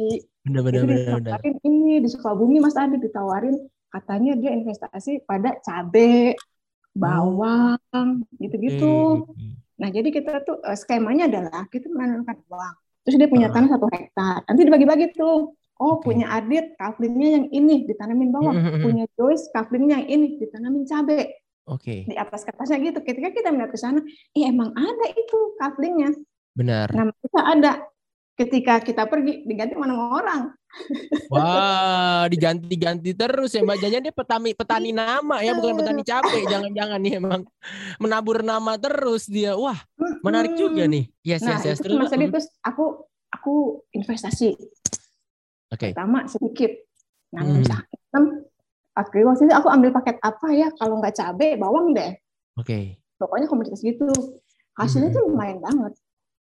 bener 0.44 0.61
bener. 0.63 1.19
ditawarin 1.19 1.55
ini 1.61 1.83
di 2.00 2.07
Sukabumi 2.07 2.57
Mas 2.59 2.75
Adit 2.75 3.00
ditawarin 3.00 3.55
katanya 3.91 4.31
dia 4.39 4.51
investasi 4.55 5.11
pada 5.23 5.59
cabe 5.59 6.39
bawang 6.94 8.23
gitu-gitu 8.38 9.27
Hmm. 9.27 9.59
Nah, 9.73 9.89
jadi 9.89 10.07
kita 10.07 10.45
tuh 10.45 10.61
eh, 10.61 10.77
skemanya 10.77 11.27
adalah 11.27 11.65
kita 11.67 11.89
menanamkan 11.89 12.39
uang. 12.47 12.75
Terus 13.03 13.15
dia 13.19 13.27
punya 13.27 13.50
Ah. 13.50 13.53
tanah 13.57 13.69
satu 13.73 13.89
hektar. 13.89 14.45
Nanti 14.45 14.61
dibagi-bagi 14.63 15.11
tuh. 15.11 15.57
Oh, 15.81 15.97
Oke. 15.97 16.13
punya 16.13 16.29
Adit, 16.29 16.77
kaflingnya 16.77 17.41
yang 17.41 17.45
ini 17.49 17.83
ditanamin 17.89 18.29
bawang. 18.29 18.55
Hmm, 18.55 18.63
hmm, 18.63 18.73
hmm. 18.77 18.83
Punya 18.85 19.05
Joyce, 19.17 19.49
kaflingnya 19.49 20.05
yang 20.05 20.07
ini 20.07 20.27
ditanamin 20.37 20.85
cabe. 20.85 21.33
Oke, 21.63 22.03
Di 22.05 22.15
atas 22.19 22.43
kertasnya 22.43 22.75
gitu. 22.77 22.99
Ketika 23.01 23.31
kita 23.31 23.47
melihat 23.49 23.71
ke 23.71 23.79
sana, 23.79 24.03
eh 24.35 24.43
emang 24.43 24.75
ada 24.75 25.05
itu 25.09 25.39
kaflingnya. 25.57 26.11
benar. 26.53 26.91
Nama 26.93 27.09
kita 27.17 27.41
ada. 27.41 27.71
Ketika 28.33 28.81
kita 28.81 29.05
pergi, 29.05 29.45
diganti 29.45 29.77
mana 29.77 29.93
sama 29.93 30.05
orang. 30.17 30.41
Wah, 31.29 32.25
diganti-ganti 32.33 33.13
terus 33.13 33.53
ya 33.53 33.61
Mbak. 33.61 33.77
Jangan 33.77 34.01
dia 34.01 34.13
petani 34.13 34.51
petani 34.53 34.89
nama 34.89 35.37
ya, 35.39 35.53
bukan 35.53 35.77
petani 35.77 36.01
Iya. 36.01 36.09
cabe. 36.17 36.39
Jangan-jangan 36.49 36.99
nih 36.99 37.13
emang 37.21 37.41
menabur 37.97 38.41
nama 38.41 38.73
terus 38.75 39.29
dia. 39.29 39.53
Wah, 39.53 39.77
menarik 40.25 40.57
juga 40.57 40.85
nih. 40.89 41.09
Yes, 41.21 41.45
Nah, 41.45 41.61
yes, 41.61 41.63
yes. 41.63 41.77
itu 41.79 41.93
Terus, 41.93 42.09
terus 42.09 42.47
aku 42.65 43.05
aku 43.29 43.53
investasi. 43.93 44.57
Oke. 45.74 45.92
Pertama 45.92 46.24
sedikit. 46.25 46.72
Nanam 47.34 47.65
Hmm. 48.13 48.46
Oke, 48.94 49.25
waktu 49.25 49.50
itu 49.50 49.53
aku 49.58 49.74
ambil 49.74 49.89
paket 49.89 50.22
apa 50.22 50.53
ya? 50.53 50.70
Kalau 50.77 51.01
nggak 51.01 51.18
cabe, 51.18 51.58
bawang 51.58 51.92
deh. 51.92 52.13
Oke. 52.56 53.01
pokoknya 53.15 53.48
komoditas 53.48 53.80
gitu 53.80 54.12
hasilnya 54.75 55.10
Mhm. 55.10 55.15
tuh 55.15 55.24
lumayan 55.25 55.58
banget 55.58 55.96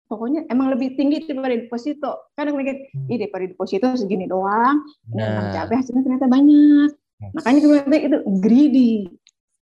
pokoknya 0.05 0.44
emang 0.51 0.70
lebih 0.70 0.94
tinggi 0.94 1.24
daripada 1.24 1.55
deposito 1.55 2.12
kadang 2.36 2.60
mikir 2.60 2.91
Hmm. 2.91 3.08
ih 3.08 3.15
daripada 3.15 3.48
deposito 3.48 3.88
segini 3.96 4.27
doang 4.27 4.84
ini 5.08 5.24
emang 5.24 5.50
Nah, 5.50 5.53
cabai 5.55 5.79
hasilnya 5.79 6.03
ternyata 6.03 6.27
banyak 6.27 6.89
makanya 7.32 7.60
kemudian 7.63 8.01
itu 8.03 8.17
greedy 8.38 8.91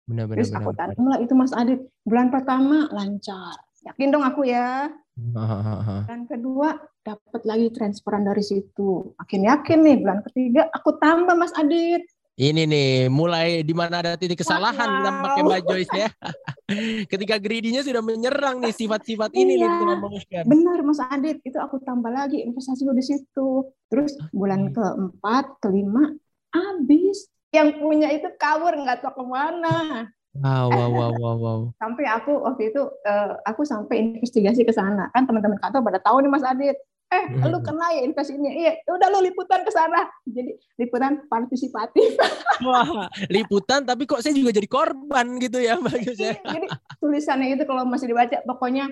benar 0.08 0.24
benar 0.26 0.36
terus 0.40 0.50
benar. 0.50 0.62
aku 0.64 0.72
tanam 0.74 1.06
lah 1.06 1.20
itu 1.20 1.34
Mas 1.36 1.52
Adit 1.52 1.80
bulan 2.02 2.32
pertama 2.32 2.88
lancar 2.90 3.60
yakin 3.82 4.10
dong 4.10 4.22
aku 4.22 4.46
ya 4.46 4.90
bulan 6.08 6.22
kedua 6.26 6.70
dapat 7.02 7.42
lagi 7.44 7.68
transferan 7.74 8.24
dari 8.24 8.42
situ 8.42 9.14
makin 9.18 9.42
yakin 9.46 9.80
nih 9.82 9.96
bulan 10.00 10.20
ketiga 10.26 10.70
aku 10.72 10.98
tambah 10.98 11.34
Mas 11.34 11.54
Adit 11.54 12.06
Ini 12.42 12.64
nih, 12.66 13.12
mulai 13.12 13.62
di 13.62 13.76
mana 13.76 14.02
ada 14.02 14.18
titik 14.18 14.42
kesalahan 14.42 14.88
Wow. 14.88 15.20
pakai 15.30 15.42
Mbak 15.46 15.62
Joyce 15.62 15.94
ya. 15.94 16.10
Ketika 17.12 17.38
greedy-nya 17.38 17.86
sudah 17.86 18.02
menyerang 18.02 18.64
nih 18.64 18.74
sifat-sifat 18.74 19.36
ini 19.36 19.60
nih 19.60 19.68
Iya. 19.68 19.94
motion. 20.00 20.44
Benar 20.48 20.80
Mas 20.82 20.98
Adit, 21.06 21.38
itu 21.44 21.60
aku 21.60 21.78
tambah 21.84 22.10
lagi 22.10 22.42
investasi 22.42 22.82
gue 22.82 22.98
di 22.98 23.06
situ. 23.06 23.50
Terus 23.92 24.16
bulan 24.32 24.74
keempat, 24.74 25.60
kelima, 25.62 26.18
habis. 26.50 27.30
Yang 27.52 27.78
punya 27.78 28.10
itu 28.10 28.26
kabur 28.40 28.74
nggak 28.74 29.06
tahu 29.06 29.22
ke 29.22 29.24
mana. 29.28 29.76
Wow, 30.38 30.68
wow, 30.72 30.90
wow, 30.98 31.12
wow, 31.12 31.36
wow. 31.36 31.60
Sampai 31.76 32.08
aku 32.08 32.32
waktu 32.40 32.72
itu 32.72 32.82
eh, 33.04 33.32
aku 33.44 33.68
sampai 33.68 34.16
investigasi 34.16 34.64
ke 34.64 34.72
sana. 34.72 35.12
Kan 35.12 35.28
teman-teman 35.28 35.60
kantor 35.60 35.84
pada 35.84 36.00
tahu 36.00 36.24
nih 36.24 36.32
Mas 36.32 36.46
Adit. 36.46 36.78
Eh, 37.12 37.24
lu 37.44 37.60
Mhm. 37.60 37.66
kena 37.68 37.88
ya 37.92 38.02
investasinya. 38.08 38.52
Iya, 38.56 38.72
udah 38.88 39.08
lu 39.12 39.20
liputan 39.28 39.68
ke 39.68 39.72
sana. 39.76 40.08
Jadi 40.24 40.56
liputan 40.80 41.28
partisipatif. 41.28 42.16
Wah, 42.64 43.12
liputan 43.28 43.84
tapi 43.84 44.08
kok 44.08 44.24
saya 44.24 44.32
juga 44.32 44.56
jadi 44.56 44.70
korban 44.72 45.36
gitu 45.42 45.60
ya 45.60 45.76
Mbak 45.76 45.98
Joyce 46.08 46.24
ya. 46.24 46.34
Jadi 46.40 46.68
tulisannya 47.04 47.60
itu 47.60 47.68
kalau 47.68 47.84
masih 47.84 48.08
dibaca 48.08 48.40
pokoknya 48.48 48.88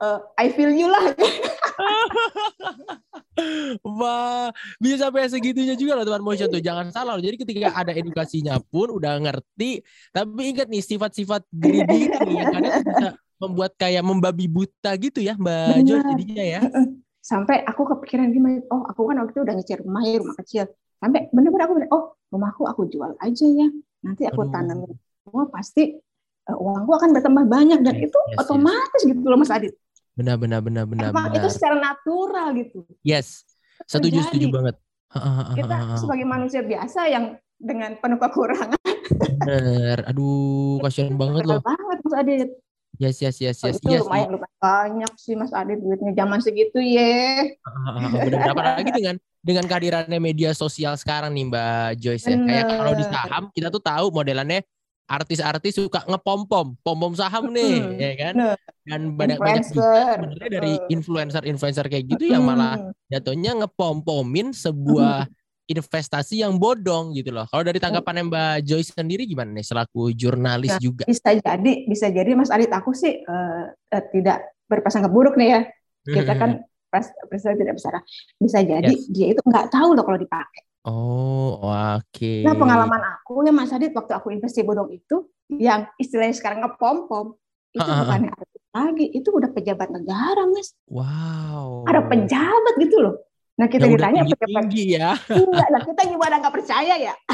eh, 0.00 0.18
I 0.40 0.46
feel 0.52 0.72
you 0.72 0.88
lah. 0.88 1.04
Wah, 3.80 4.52
bisa 4.76 5.08
sampai 5.08 5.24
segitunya 5.32 5.72
juga 5.72 5.96
loh 5.96 6.04
teman 6.04 6.20
motion 6.20 6.52
tuh. 6.52 6.60
Jangan 6.60 6.92
salah 6.92 7.16
loh. 7.16 7.24
Jadi 7.24 7.40
ketika 7.40 7.72
ada 7.72 7.92
edukasinya 7.96 8.60
pun 8.60 8.92
udah 8.92 9.16
ngerti, 9.16 9.80
tapi 10.12 10.52
ingat 10.52 10.68
nih 10.68 10.84
sifat-sifat 10.84 11.48
greedy 11.48 12.12
ini 12.20 12.34
yang 12.36 12.52
kadang 12.52 12.84
bisa 12.84 13.08
membuat 13.40 13.72
kayak 13.80 14.04
membabi 14.04 14.44
buta 14.46 14.92
gitu 15.00 15.24
ya 15.24 15.32
Mbak 15.40 15.88
Jo 15.88 15.96
jadinya 16.04 16.44
ya. 16.44 16.60
sampai 17.24 17.64
aku 17.64 17.88
kepikiran 17.88 18.28
gimana 18.36 18.60
oh 18.68 18.84
aku 18.84 19.08
kan 19.08 19.16
waktu 19.24 19.32
itu 19.32 19.40
udah 19.44 19.54
nyicil 19.56 19.78
rumah 19.80 20.02
ya 20.04 20.20
rumah 20.20 20.36
kecil 20.44 20.64
sampai 21.00 21.32
bener-bener 21.32 21.64
aku 21.64 21.74
oh 21.88 22.04
rumahku 22.28 22.62
aku 22.68 22.82
jual 22.92 23.16
aja 23.16 23.46
ya 23.48 23.68
nanti 24.04 24.28
aku 24.28 24.44
Aduh. 24.44 24.52
tanam 24.52 24.78
semua 25.24 25.44
pasti 25.48 25.96
eh, 26.48 26.56
uangku 26.56 26.92
akan 26.92 27.16
bertambah 27.16 27.44
banyak 27.48 27.80
dan 27.80 27.94
Yes, 27.96 28.12
itu 28.12 28.18
yes, 28.20 28.28
yes. 28.28 28.38
otomatis 28.44 29.02
gitu 29.08 29.20
loh 29.24 29.38
Mas 29.40 29.52
Adit 29.52 29.72
Benar 30.20 30.36
benar 30.36 30.60
benar 30.60 30.84
benar 30.84 31.08
emang 31.08 31.32
itu 31.32 31.40
benar. 31.40 31.50
secara 31.50 31.76
natural 31.76 32.46
gitu 32.54 32.84
Yes. 33.00 33.48
Setuju 33.82 34.20
setuju 34.22 34.46
terjadi. 34.46 34.52
banget. 34.52 34.76
kita 35.56 35.76
sebagai 35.96 36.22
manusia 36.24 36.60
biasa 36.60 37.00
yang 37.06 37.24
dengan 37.56 37.96
penuh 37.96 38.16
kekurangan 38.16 38.76
Bener. 39.40 39.98
Aduh, 40.06 40.78
kasihan 40.78 41.12
banget 41.12 41.44
loh. 41.44 41.60
banget 41.60 41.98
Mas 42.00 42.14
Adit 42.14 42.48
Yes 42.94 43.16
yes 43.18 43.36
yes 43.38 43.56
Oh, 43.58 43.66
yes 43.66 43.80
itu 43.80 43.88
yes. 43.90 44.02
lumayan 44.02 44.28
lumayan 44.30 44.56
banyak 44.58 45.12
sih 45.16 45.32
Mas 45.32 45.50
Adit 45.50 45.78
duitnya 45.78 46.12
zaman 46.14 46.38
segitu 46.38 46.78
ya 46.78 47.48
Benar 48.20 48.52
apalagi 48.52 48.92
dengan 48.92 49.16
dengan 49.40 49.64
kehadirannya 49.64 50.18
media 50.18 50.52
sosial 50.52 50.94
sekarang 50.94 51.32
nih 51.32 51.48
Mbak 51.48 51.64
Joyce 51.96 52.28
ya. 52.28 52.36
Kayak 52.36 52.66
kalau 52.70 52.92
di 52.92 53.04
saham 53.04 53.42
kita 53.50 53.68
tuh 53.68 53.80
tahu 53.80 54.12
modelannya 54.12 54.60
artis-artis 55.10 55.74
suka 55.74 56.06
ngepom-pom, 56.06 56.78
pom-pom 56.86 57.12
saham 57.18 57.50
nih, 57.50 57.74
Mm-mm. 57.82 57.98
ya 57.98 58.12
kan? 58.14 58.34
Dan 58.86 59.00
banyak-banyak 59.18 59.66
juga 59.66 59.82
influencer 59.82 60.14
sebenarnya 60.14 60.50
dari 60.54 60.72
influencer-influencer 60.88 61.84
kayak 61.90 62.04
gitu 62.06 62.24
yang 62.30 62.46
malah 62.46 62.78
Mm. 62.78 62.94
jatuhnya 63.10 63.52
ngepom-pomin 63.58 64.54
sebuah 64.54 65.26
investasi 65.66 66.42
yang 66.42 66.58
bodong 66.58 67.14
gitu 67.14 67.30
loh. 67.30 67.46
Kalau 67.46 67.62
dari 67.62 67.78
tanggapan 67.78 68.26
Mbak 68.26 68.54
Joyce 68.62 68.90
sendiri 68.94 69.26
gimana 69.26 69.50
nih 69.54 69.66
selaku 69.66 70.14
jurnalis 70.14 70.74
Nah, 70.74 70.82
juga? 70.82 71.04
bisa 71.06 71.30
jadi 71.34 71.72
bisa 71.86 72.06
jadi 72.10 72.30
Mas 72.38 72.50
Adit 72.50 72.70
aku 72.70 72.94
sih 72.94 73.22
eh, 73.22 73.64
eh, 73.90 74.04
tidak 74.10 74.46
berprasangka 74.66 75.10
buruk 75.10 75.34
nih 75.34 75.48
ya 75.50 75.60
kita 76.06 76.32
kan 76.38 76.50
prasangka 77.26 77.58
tidak 77.58 77.74
besar 77.78 78.02
bisa 78.38 78.58
jadi 78.62 78.90
Yes. 78.94 79.06
dia 79.10 79.26
itu 79.30 79.42
nggak 79.42 79.70
tahu 79.70 79.94
loh 79.94 80.02
kalau 80.02 80.18
dipakai 80.18 80.69
Oh, 80.80 81.60
oke. 81.60 82.34
nah 82.40 82.56
pengalaman 82.56 83.02
aku 83.20 83.44
ya 83.44 83.52
Mas 83.52 83.68
Adit 83.68 83.92
waktu 83.92 84.16
aku 84.16 84.32
investasi 84.32 84.64
bodong 84.64 84.88
itu 84.96 85.28
yang 85.60 85.84
istilahnya 86.00 86.32
sekarang 86.32 86.64
ngepom 86.64 87.04
pom 87.04 87.26
itu 87.76 87.84
ha. 87.84 88.00
bukan 88.00 88.32
lagi 88.72 89.06
itu 89.12 89.28
udah 89.28 89.50
pejabat 89.52 89.92
negara 89.92 90.48
Mas 90.48 90.72
Wow. 90.88 91.84
ada 91.84 92.00
pejabat 92.08 92.74
gitu 92.80 92.96
loh 92.96 93.14
nah 93.60 93.68
kita 93.68 93.84
udah 93.84 93.92
ditanya 94.00 94.22
pejabat 94.24 94.40
tinggi-tinggi 94.40 94.84
ya. 94.96 95.10
iya 95.36 95.66
lah 95.68 95.82
kita 95.84 96.02
gimana 96.08 96.34
nggak 96.40 96.54
percaya 96.56 96.94
ya 96.96 97.14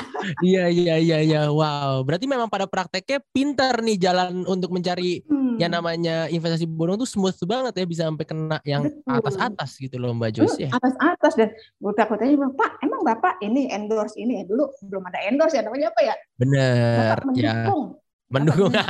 Iya 0.43 0.65
iya 0.73 0.95
iya 0.97 1.19
iya. 1.21 1.41
Wow. 1.53 2.01
Berarti 2.03 2.25
memang 2.25 2.49
pada 2.49 2.65
prakteknya 2.65 3.21
pintar 3.31 3.79
nih 3.85 4.01
jalan 4.01 4.43
untuk 4.49 4.73
mencari 4.73 5.23
Hmm. 5.29 5.55
yang 5.57 5.73
namanya 5.73 6.27
investasi 6.29 6.69
bodong 6.69 7.01
tuh 7.01 7.09
smooth 7.09 7.37
banget 7.45 7.73
ya 7.81 7.85
bisa 7.89 8.03
sampai 8.05 8.27
kena 8.29 8.59
yang 8.65 8.85
atas-atas 9.09 9.81
gitu 9.81 9.97
loh 9.97 10.13
Mbak 10.13 10.31
Joyce 10.37 10.59
ya. 10.59 10.71
atas 10.73 10.93
atas 11.01 11.33
dan 11.33 11.49
gue 11.55 11.93
takutnya 11.97 12.29
bilang 12.29 12.53
Pak 12.53 12.77
emang 12.85 13.01
bapak 13.01 13.41
ini 13.41 13.73
endorse 13.73 14.21
ini 14.21 14.41
ya 14.41 14.45
dulu 14.45 14.69
belum 14.85 15.01
ada 15.09 15.25
endorse 15.25 15.57
ya 15.57 15.65
namanya 15.65 15.89
apa 15.93 16.01
ya 16.05 16.15
Bener 16.37 17.17
bapak 17.17 17.33
ya. 17.33 17.53
mendukung 17.57 17.85
Mendukung. 18.27 18.73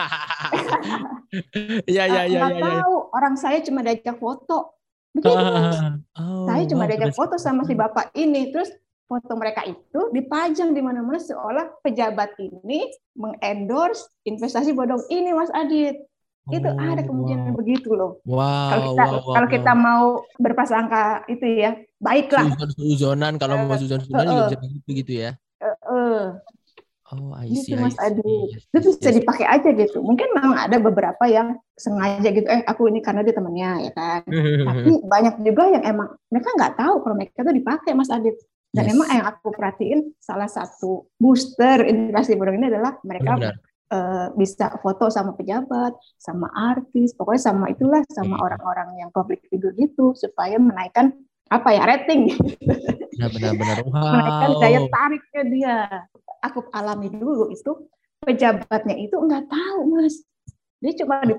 Iya 1.86 2.04
iya 2.08 2.22
iya 2.24 2.40
iya. 2.48 2.48
iya. 2.48 2.80
tahu 2.80 2.96
orang 3.12 3.34
saya 3.36 3.58
cuma 3.60 3.82
diajak 3.82 4.16
foto 4.16 4.75
begitu. 5.16 5.32
Oh, 6.16 6.48
saya 6.48 6.64
cuma 6.64 6.84
wow, 6.84 6.90
diajak 6.92 7.12
foto 7.12 7.36
sama 7.36 7.68
si 7.68 7.76
bapak 7.76 8.08
ini 8.16 8.48
terus 8.48 8.72
foto 9.04 9.36
mereka 9.36 9.62
itu 9.68 10.00
dipajang 10.16 10.72
di 10.72 10.80
mana-mana 10.80 11.20
seolah 11.20 11.78
pejabat 11.84 12.34
ini 12.40 12.88
mengendorse 13.14 14.08
investasi 14.24 14.72
bodong 14.72 15.04
ini 15.12 15.36
Mas 15.36 15.52
Adit 15.52 16.08
itu 16.46 16.68
Oh, 16.70 16.78
ada 16.78 17.02
kemungkinan 17.02 17.52
wow. 17.52 17.58
begitu 17.58 17.90
loh 17.92 18.22
Wow, 18.22 18.70
kalau 18.70 18.82
kita 18.86 19.04
wow, 19.04 19.12
wow, 19.18 19.34
kalau 19.34 19.48
wow. 19.50 19.54
kita 19.54 19.72
mau 19.74 20.04
berprasangka 20.38 21.02
itu 21.26 21.46
ya 21.58 21.70
baiklah 21.98 22.46
Suzon-suzonan 22.54 23.32
kalau 23.36 23.54
mau 23.66 23.74
suzon-suzonan 23.74 24.30
juga 24.30 24.46
Eh, 24.46 24.48
bisa 24.48 24.58
begitu 24.62 24.90
gitu 25.02 25.12
ya. 25.26 25.30
Oh, 27.14 27.30
I 27.38 27.46
see, 27.46 27.70
gitu 27.70 27.78
I 27.78 27.86
Mas 27.86 27.94
see. 27.94 28.02
Adi 28.02 28.34
itu 28.50 28.88
bisa 28.98 29.10
yes. 29.14 29.18
dipakai 29.22 29.46
aja 29.46 29.68
gitu 29.70 30.02
mungkin 30.02 30.26
memang 30.34 30.58
ada 30.58 30.82
beberapa 30.82 31.22
yang 31.30 31.54
sengaja 31.78 32.34
gitu 32.34 32.50
eh 32.50 32.66
aku 32.66 32.90
ini 32.90 32.98
karena 32.98 33.22
dia 33.22 33.30
temannya 33.30 33.86
ya 33.86 33.92
kan 33.94 34.26
tapi 34.74 34.90
banyak 35.06 35.34
juga 35.46 35.70
yang 35.70 35.86
emang 35.86 36.18
mereka 36.34 36.50
nggak 36.58 36.74
tahu 36.74 36.94
kalau 37.06 37.14
mereka 37.14 37.46
tuh 37.46 37.54
dipakai 37.54 37.94
Mas 37.94 38.10
Adit 38.10 38.34
dan 38.74 38.90
Yes. 38.90 38.92
emang 38.98 39.08
yang 39.08 39.26
aku 39.30 39.48
perhatiin 39.54 40.00
salah 40.18 40.50
satu 40.50 41.06
booster 41.16 41.86
investasi 41.86 42.34
bodong 42.36 42.58
ini 42.58 42.68
adalah 42.74 42.98
mereka 43.06 43.32
Benar. 43.38 43.54
eh, 43.94 44.26
bisa 44.34 44.74
foto 44.82 45.06
sama 45.06 45.32
pejabat 45.38 45.94
sama 46.18 46.50
artis 46.52 47.14
pokoknya 47.14 47.54
sama 47.54 47.70
itulah 47.70 48.02
sama 48.10 48.34
Oke. 48.36 48.50
orang-orang 48.50 48.88
yang 48.98 49.08
public 49.14 49.46
figure 49.46 49.72
gitu 49.78 50.12
supaya 50.18 50.58
menaikkan 50.58 51.14
apa 51.46 51.68
ya 51.70 51.82
rating 51.86 52.34
Benar 53.16 53.30
benar 53.32 53.52
benar. 53.54 53.76
menaikkan 53.86 54.50
daya 54.60 54.80
Wow. 54.82 54.90
tariknya 54.92 55.42
dia. 55.48 55.76
Aku 56.44 56.68
alami 56.70 57.08
dulu 57.08 57.48
itu 57.48 57.70
pejabatnya 58.20 58.94
itu 58.98 59.16
nggak 59.16 59.46
tahu 59.48 59.78
mas. 59.94 60.22
Dia 60.76 60.92
cuma 61.00 61.24
di, 61.24 61.32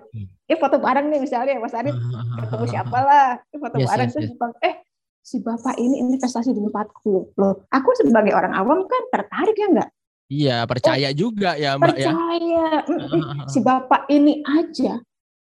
ya 0.50 0.58
foto 0.58 0.82
bareng 0.82 1.14
nih 1.14 1.22
misalnya 1.22 1.62
Mas 1.62 1.76
Arif 1.78 1.94
ketemu 2.42 2.66
siapa 2.66 2.98
lah, 2.98 3.30
ya 3.54 3.58
foto 3.62 3.76
Yes, 3.78 3.88
bareng 3.94 4.08
yes, 4.10 4.14
terus 4.18 4.30
yes. 4.34 4.66
eh 4.66 4.76
si 5.22 5.38
bapak 5.44 5.76
ini 5.78 5.96
investasi 6.02 6.50
di 6.58 6.62
tempatku 6.66 7.38
loh. 7.38 7.70
Aku 7.70 7.90
sebagai 8.02 8.34
orang 8.34 8.58
awam 8.58 8.90
kan 8.90 9.04
tertarik 9.14 9.54
ya 9.54 9.68
nggak? 9.70 9.90
Iya, 10.28 10.58
percaya 10.68 11.10
juga 11.16 11.56
ya, 11.56 11.78
Mbak 11.78 11.96
ya. 11.96 12.12
Percaya 12.12 12.66
Mm-mm. 12.90 13.46
si 13.48 13.60
bapak 13.62 14.10
ini 14.10 14.42
aja 14.44 15.00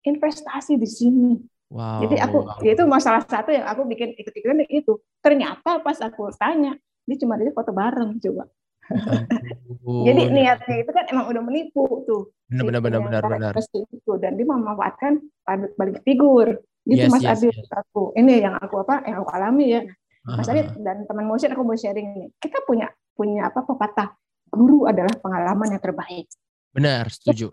investasi 0.01 0.79
di 0.79 0.88
sini. 0.89 1.33
Wow. 1.74 2.06
Jadi 2.06 2.15
aku 2.22 2.38
wow. 2.46 2.62
itu 2.62 2.84
masalah 2.86 3.25
satu 3.25 3.50
yang 3.50 3.65
aku 3.65 3.89
bikin 3.89 4.13
ikut-ikutan 4.13 4.62
itu. 4.70 5.01
Ternyata 5.25 5.82
pas 5.82 5.98
aku 6.06 6.30
tanya, 6.38 6.77
dia 7.10 7.18
cuma 7.18 7.34
dia 7.42 7.50
foto 7.50 7.74
bareng 7.74 8.22
coba. 8.22 8.46
Jadi 10.06 10.22
niatnya 10.30 10.75
itu 10.86 10.92
kan 10.94 11.10
emang 11.10 11.25
udah 11.34 11.42
menipu 11.42 12.06
tuh. 12.06 12.30
benar 12.53 12.77
si 12.77 12.86
benar 12.86 13.00
benar 13.01 13.22
benar 13.25 13.53
benar. 13.58 13.89
itu 13.89 14.12
dan 14.22 14.38
dia 14.38 14.46
memanfaatkan 14.46 15.18
balik 15.74 16.06
figur. 16.06 16.62
Gitu 16.86 17.08
Yes, 17.08 17.10
Mas 17.10 17.25
yes, 17.25 17.42
Adit 17.42 17.56
yes. 17.58 17.72
aku. 17.74 18.13
Ini 18.13 18.34
yang 18.44 18.56
aku 18.60 18.84
apa 18.86 19.01
yang 19.10 19.25
aku 19.25 19.30
alami 19.34 19.65
ya. 19.74 19.82
Mas 20.30 20.46
Adit 20.46 20.77
dan 20.77 21.10
teman 21.10 21.25
motion 21.25 21.50
aku 21.58 21.63
mau 21.65 21.74
sharing 21.74 22.06
ini. 22.22 22.27
Kita 22.38 22.62
punya 22.70 22.86
punya 23.18 23.50
apa 23.50 23.65
pepatah 23.65 24.13
guru 24.53 24.86
adalah 24.86 25.15
pengalaman 25.18 25.74
yang 25.74 25.82
terbaik. 25.82 26.30
Benar, 26.70 27.10
setuju. 27.10 27.50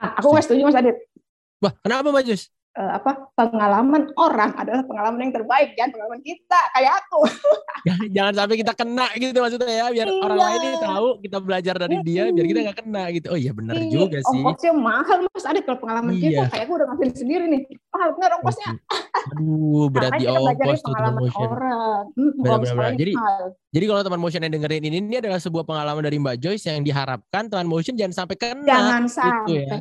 Ah, 0.00 0.18
aku 0.18 0.34
nggak 0.34 0.42
setuju 0.42 0.62
Mas 0.66 0.74
Adit. 0.74 0.96
Wah, 1.62 1.72
kenapa 1.84 2.10
Mbak 2.10 2.24
Jus? 2.26 2.50
Eh, 2.74 2.90
apa 2.90 3.30
pengalaman 3.38 4.10
orang 4.18 4.50
adalah 4.58 4.82
pengalaman 4.82 5.22
yang 5.22 5.32
terbaik 5.32 5.78
jangan 5.78 5.94
pengalaman 5.94 6.18
kita 6.20 6.58
kayak 6.74 6.92
aku. 7.00 7.22
Jangan, 7.84 8.08
jangan 8.08 8.32
sampai 8.32 8.56
kita 8.56 8.72
kena 8.72 9.06
gitu 9.12 9.36
maksudnya 9.36 9.68
ya, 9.68 9.86
biar 9.92 10.08
Iya. 10.08 10.24
orang 10.24 10.38
lain 10.40 10.60
ini 10.64 10.76
tahu 10.80 11.06
kita 11.20 11.36
belajar 11.38 11.74
dari 11.76 11.96
dia, 12.00 12.32
biar 12.32 12.46
kita 12.48 12.60
nggak 12.64 12.78
kena 12.80 13.02
gitu. 13.12 13.26
Oh 13.28 13.36
iya 13.36 13.52
benar 13.52 13.76
Iya, 13.76 13.92
juga 13.92 14.18
sih. 14.24 14.40
Ongkosnya 14.40 14.72
mahal 14.72 15.18
Mas 15.28 15.44
Adit 15.44 15.62
kalau 15.62 15.78
pengalaman 15.78 16.16
kita 16.16 16.32
Iya. 16.32 16.44
kayak 16.48 16.64
aku 16.64 16.72
udah 16.74 16.86
ngambil 16.88 17.08
sendiri 17.12 17.44
nih. 17.44 17.62
Mahal 17.92 18.08
benar 18.16 18.30
ongkosnya. 18.40 18.68
Aduh, 19.28 19.84
kita 19.92 20.08
belajar 20.08 20.28
ongkos 20.32 20.48
tuh 20.56 20.64
teman 20.64 20.80
pengalaman 20.88 21.20
motion. 21.20 21.44
orang. 21.46 22.02
Benar, 22.16 22.56
benar, 22.58 22.90
Jadi- 22.96 23.14
mahal. 23.14 23.44
Jadi 23.74 23.84
kalau 23.84 24.00
teman 24.00 24.20
motion 24.22 24.40
yang 24.40 24.54
dengerin 24.54 24.82
ini, 24.82 24.96
ini 25.02 25.16
adalah 25.18 25.36
sebuah 25.36 25.64
pengalaman 25.64 26.00
dari 26.00 26.16
Mbak 26.16 26.36
Joyce 26.38 26.64
yang 26.70 26.80
diharapkan 26.80 27.42
teman 27.46 27.66
motion 27.66 27.92
jangan 27.92 28.14
sampai 28.16 28.36
kena. 28.38 28.64
jangan 28.64 29.02
gitu 29.02 29.12
sampai 29.12 29.60
ya. 29.60 29.76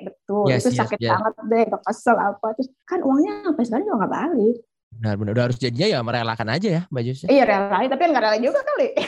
betul 0.00 0.44
Yes, 0.46 0.62
itu 0.62 0.70
yes, 0.70 0.78
sakit 0.78 0.98
yes. 0.98 1.10
banget 1.12 1.34
deh 1.44 1.62
udah 1.66 1.80
apa 2.18 2.46
terus 2.54 2.68
kan 2.82 3.00
uangnya 3.00 3.44
sampai 3.44 3.64
sekarang 3.64 3.84
juga 3.84 3.96
nggak 4.02 4.14
balik 4.14 4.56
Benar, 4.96 5.14
benar. 5.20 5.32
Udah 5.36 5.44
harus 5.52 5.58
jadinya 5.60 5.86
ya 5.92 5.98
merelakan 6.00 6.48
aja 6.48 6.68
ya 6.72 6.82
Mbak 6.88 7.02
Joyce. 7.04 7.26
iya 7.28 7.44
rela 7.44 7.78
tapi 7.84 8.02
nggak 8.06 8.22
rela 8.22 8.38
juga 8.40 8.60
kali 8.64 8.88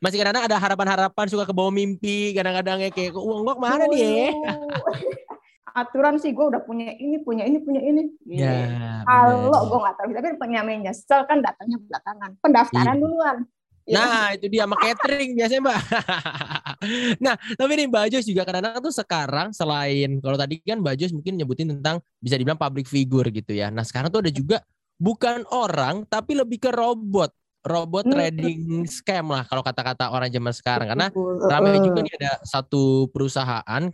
Masih 0.00 0.16
kadang-kadang 0.16 0.48
ada 0.48 0.56
harapan-harapan 0.56 1.26
suka 1.28 1.44
ke 1.44 1.52
bawah 1.52 1.68
mimpi, 1.68 2.32
kadang-kadang 2.32 2.80
ya 2.80 2.88
kayak 2.88 3.12
uang 3.12 3.44
gua 3.44 3.52
ke 3.52 3.60
mana 3.60 3.84
nih 3.84 4.00
ya? 4.00 4.28
Aduh. 4.48 4.80
aturan 5.70 6.18
sih 6.18 6.34
gue 6.34 6.42
udah 6.42 6.66
punya 6.66 6.90
ini 6.98 7.22
punya 7.22 7.46
ini 7.46 7.62
punya 7.62 7.78
ini 7.78 8.02
Ya, 8.26 9.04
kalau 9.06 9.54
gue 9.54 9.78
nggak 9.78 9.96
tahu 9.96 10.08
tapi 10.10 10.28
penyampaian 10.34 10.82
nyesel 10.82 11.22
kan 11.24 11.38
datangnya 11.38 11.78
belakangan 11.78 12.30
pendaftaran 12.42 12.96
Iya. 12.98 13.02
duluan 13.02 13.36
Iya. 13.38 13.59
Nah, 13.90 14.32
itu 14.38 14.46
dia 14.46 14.62
sama 14.64 14.76
catering 14.78 15.30
biasanya, 15.34 15.62
Mbak. 15.66 15.78
nah, 17.24 17.34
tapi 17.36 17.72
nih 17.76 17.86
Mbak 17.90 18.04
Jos 18.14 18.26
juga 18.26 18.42
kadang-kadang 18.46 18.82
tuh 18.82 18.94
sekarang 18.94 19.48
selain 19.50 20.10
kalau 20.22 20.36
tadi 20.38 20.62
kan 20.62 20.78
Mbak 20.78 20.94
Jos 20.96 21.12
mungkin 21.12 21.34
nyebutin 21.36 21.68
tentang 21.74 21.98
bisa 22.22 22.38
dibilang 22.38 22.58
public 22.58 22.86
figure 22.86 23.28
gitu 23.28 23.52
ya. 23.52 23.68
Nah, 23.68 23.82
sekarang 23.82 24.08
tuh 24.14 24.22
ada 24.22 24.32
juga 24.32 24.62
bukan 24.96 25.44
orang 25.50 26.06
tapi 26.06 26.38
lebih 26.38 26.62
ke 26.62 26.70
robot. 26.70 27.34
Robot 27.60 28.08
Hmm. 28.08 28.16
trading 28.16 28.88
scam 28.88 29.28
lah 29.28 29.44
kalau 29.44 29.60
kata-kata 29.60 30.08
orang 30.08 30.32
zaman 30.32 30.48
sekarang 30.48 30.88
karena 30.96 31.12
ramai 31.44 31.76
juga 31.76 32.00
nih 32.00 32.16
ada 32.16 32.40
satu 32.40 33.04
perusahaan 33.12 33.84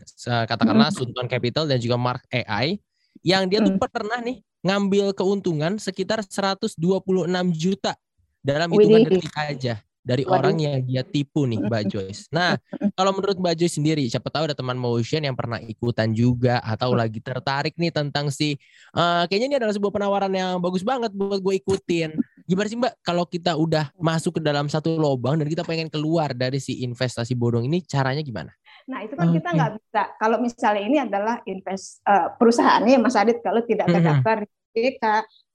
katakanlah 0.47 0.95
Hmm. 0.95 0.99
Sunton 1.03 1.27
Capital 1.27 1.67
dan 1.67 1.83
juga 1.83 1.99
Mark 1.99 2.23
AI 2.31 2.79
yang 3.27 3.51
dia 3.51 3.59
tuh 3.59 3.75
Hmm. 3.75 3.83
pernah 3.91 4.23
nih 4.23 4.39
ngambil 4.63 5.19
keuntungan 5.19 5.83
sekitar 5.83 6.23
126 6.23 7.51
juta 7.59 7.99
dalam 8.39 8.71
hitungan 8.71 9.03
detik 9.03 9.35
aja 9.35 9.83
dari 10.07 10.23
Waduh. 10.23 10.39
orang 10.39 10.55
yang 10.63 10.79
dia 10.87 11.03
tipu 11.03 11.51
nih 11.51 11.59
Mbak 11.67 11.83
Joyce. 11.93 12.31
Nah, 12.31 12.55
kalau 12.95 13.11
menurut 13.11 13.35
Mbak 13.35 13.59
Joyce 13.59 13.83
sendiri, 13.83 14.07
siapa 14.07 14.31
tahu 14.31 14.47
ada 14.47 14.55
teman 14.55 14.79
motion 14.79 15.27
yang 15.27 15.35
pernah 15.35 15.59
ikutan 15.59 16.15
juga 16.15 16.63
atau 16.63 16.95
lagi 16.95 17.19
tertarik 17.19 17.75
nih 17.75 17.91
tentang 17.91 18.31
si 18.31 18.55
eh, 18.95 19.23
kayaknya 19.27 19.47
ini 19.51 19.57
adalah 19.59 19.75
sebuah 19.75 19.91
penawaran 19.91 20.31
yang 20.31 20.63
bagus 20.63 20.87
banget 20.87 21.11
buat 21.11 21.43
gue 21.43 21.59
ikutin. 21.59 22.15
Gimana 22.47 22.67
sih 22.71 22.79
Mbak 22.79 23.03
kalau 23.03 23.27
kita 23.27 23.59
udah 23.59 23.91
masuk 23.99 24.39
ke 24.39 24.41
dalam 24.47 24.71
satu 24.71 24.95
lubang 24.95 25.35
dan 25.35 25.51
kita 25.51 25.67
pengen 25.67 25.91
keluar 25.91 26.31
dari 26.31 26.63
si 26.63 26.87
investasi 26.87 27.35
bodong 27.35 27.67
ini 27.67 27.83
caranya 27.83 28.23
gimana? 28.23 28.55
Nah 28.87 29.03
itu 29.03 29.19
kan 29.19 29.35
kita 29.35 29.51
Oke. 29.51 29.57
nggak 29.59 29.73
bisa. 29.83 30.03
Kalau 30.23 30.39
misalnya 30.39 30.83
ini 30.87 30.99
adalah 31.03 31.43
invest 31.51 31.99
eh, 32.07 32.31
perusahaannya 32.39 33.03
Mas 33.03 33.19
Adit 33.19 33.43
kalau 33.43 33.67
tidak 33.67 33.91
terdaftar 33.91 34.47
di 34.47 34.79
BK, 34.79 35.05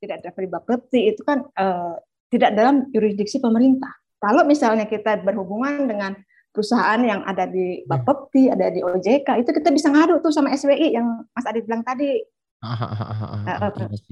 tidak 0.03 0.17
terdaftar 0.19 0.41
di 0.43 0.51
Bapepti 0.51 1.01
itu 1.07 1.21
kan 1.23 1.39
eh, 1.47 1.95
tidak 2.27 2.51
dalam 2.55 2.91
yurisdiksi 2.91 3.39
pemerintah. 3.39 4.00
Kalau 4.21 4.45
misalnya 4.45 4.85
kita 4.85 5.25
berhubungan 5.25 5.89
dengan 5.89 6.13
perusahaan 6.53 7.01
yang 7.01 7.25
ada 7.25 7.49
di 7.49 7.81
Bapepti, 7.89 8.51
ada 8.53 8.69
di 8.69 8.85
OJK, 8.85 9.41
itu 9.41 9.49
kita 9.49 9.73
bisa 9.73 9.89
ngadu 9.89 10.21
tuh 10.21 10.29
sama 10.29 10.53
SWI 10.53 10.93
yang 10.93 11.25
Mas 11.33 11.47
Adit 11.49 11.65
bilang 11.65 11.81
tadi. 11.81 12.21
Ah, 12.61 12.77
ah, 12.77 12.93
ah, 12.93 13.17
Eh, 13.49 13.57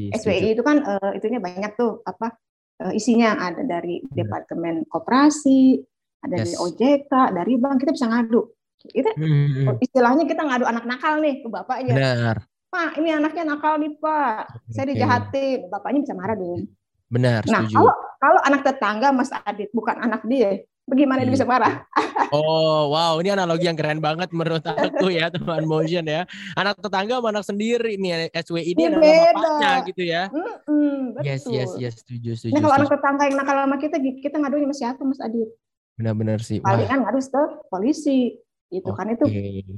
eh. 0.09 0.17
SWI 0.17 0.57
itu 0.57 0.65
kan 0.65 0.81
eh, 0.81 1.21
itunya 1.21 1.37
banyak 1.37 1.77
tuh 1.77 2.01
apa 2.01 2.33
eh, 2.81 2.97
isinya 2.97 3.37
ada 3.37 3.61
dari 3.61 4.01
Departemen 4.09 4.89
Koperasi, 4.89 5.77
ada 6.25 6.41
dari 6.41 6.57
Yes. 6.57 6.57
OJK, 6.57 7.11
dari 7.35 7.53
bank 7.61 7.85
kita 7.85 7.93
bisa 7.93 8.09
ngadu. 8.09 8.49
Itu 8.89 9.11
Hmm, 9.13 9.69
hmm, 9.69 9.83
istilahnya 9.83 10.23
kita 10.25 10.41
ngadu 10.41 10.65
anak 10.65 10.87
nakal 10.87 11.21
nih 11.21 11.43
ke 11.43 11.47
bapaknya. 11.51 11.93
benar, 11.93 12.37
Pak, 12.71 12.97
ini 12.97 13.09
anaknya 13.11 13.43
nakal 13.45 13.77
nih 13.77 13.93
Pak. 13.99 14.71
Saya 14.71 14.85
dijahatin. 14.89 15.67
Bapaknya 15.67 15.99
bisa 16.07 16.15
marah 16.15 16.39
dong. 16.39 16.65
Benar, 17.09 17.41
Nah, 17.45 17.65
setuju. 17.65 17.75
kalau 17.75 17.93
kalau 18.19 18.39
anak 18.45 18.61
tetangga 18.63 19.09
Mas 19.09 19.31
Adit 19.33 19.69
bukan 19.69 19.97
anak 19.97 20.21
dia, 20.23 20.61
bagaimana 20.85 21.21
dia 21.21 21.29
Iya. 21.29 21.35
bisa 21.35 21.45
marah? 21.45 21.83
Oh, 22.29 22.93
wow, 22.93 23.17
ini 23.17 23.33
analogi 23.33 23.65
yang 23.65 23.73
keren 23.73 23.97
banget 23.97 24.29
menurut 24.29 24.61
aku 24.61 25.09
ya, 25.09 25.27
teman 25.33 25.65
motion 25.65 26.05
ya. 26.05 26.29
Anak 26.53 26.77
tetangga 26.77 27.17
sama 27.17 27.33
anak 27.33 27.41
sendiri 27.41 27.97
nih, 27.97 28.29
SWI 28.29 28.77
ini 28.77 28.83
adalah 28.85 29.01
beda. 29.01 29.25
bapaknya 29.33 29.71
gitu 29.89 30.03
ya. 30.05 30.23
Mm-mm, 30.29 31.17
betul. 31.17 31.25
Yes, 31.25 31.43
yes, 31.49 31.71
yes, 31.81 31.93
setuju, 32.05 32.37
setuju. 32.37 32.53
Nah, 32.53 32.61
kalau 32.61 32.75
anak 32.77 32.85
setuju. 32.85 33.01
tetangga 33.01 33.23
yang 33.25 33.37
nakal 33.41 33.55
sama 33.57 33.77
kita, 33.81 33.95
kita 33.97 34.35
ngadunya 34.37 34.65
sama 34.69 34.75
siapa 34.77 35.01
Mas 35.01 35.21
Adit? 35.25 35.49
Benar-benar 35.97 36.39
sih. 36.45 36.61
Palingan 36.61 36.99
ngadu 37.01 37.17
ke 37.17 37.41
polisi. 37.65 38.37
Itu 38.69 38.93
kan 38.93 39.09
itu 39.09 39.25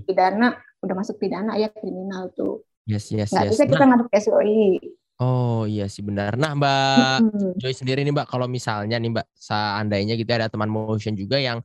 pidana, 0.03 0.59
udah 0.83 0.95
masuk 0.99 1.15
pidana 1.15 1.55
ya 1.55 1.71
kriminal 1.71 2.35
tuh. 2.35 2.67
Yes, 2.83 3.07
yes, 3.15 3.31
Nggak 3.31 3.47
yes. 3.47 3.51
bisa 3.55 3.63
kita 3.71 3.83
Nah, 3.87 3.95
ngadu 3.95 4.03
ke 4.11 4.15
SWI. 4.19 4.67
Oh 5.21 5.63
iya 5.69 5.85
sih 5.85 6.01
benar. 6.01 6.35
Nah, 6.35 6.51
Mbak. 6.57 7.17
Joy 7.61 7.73
sendiri 7.77 8.01
nih 8.01 8.13
Mbak, 8.15 8.27
kalau 8.31 8.49
misalnya 8.49 8.97
nih 8.97 9.13
Mbak, 9.13 9.27
seandainya 9.37 10.13
gitu 10.17 10.31
ada 10.33 10.49
teman 10.49 10.65
motion 10.71 11.13
juga 11.13 11.37
yang 11.37 11.61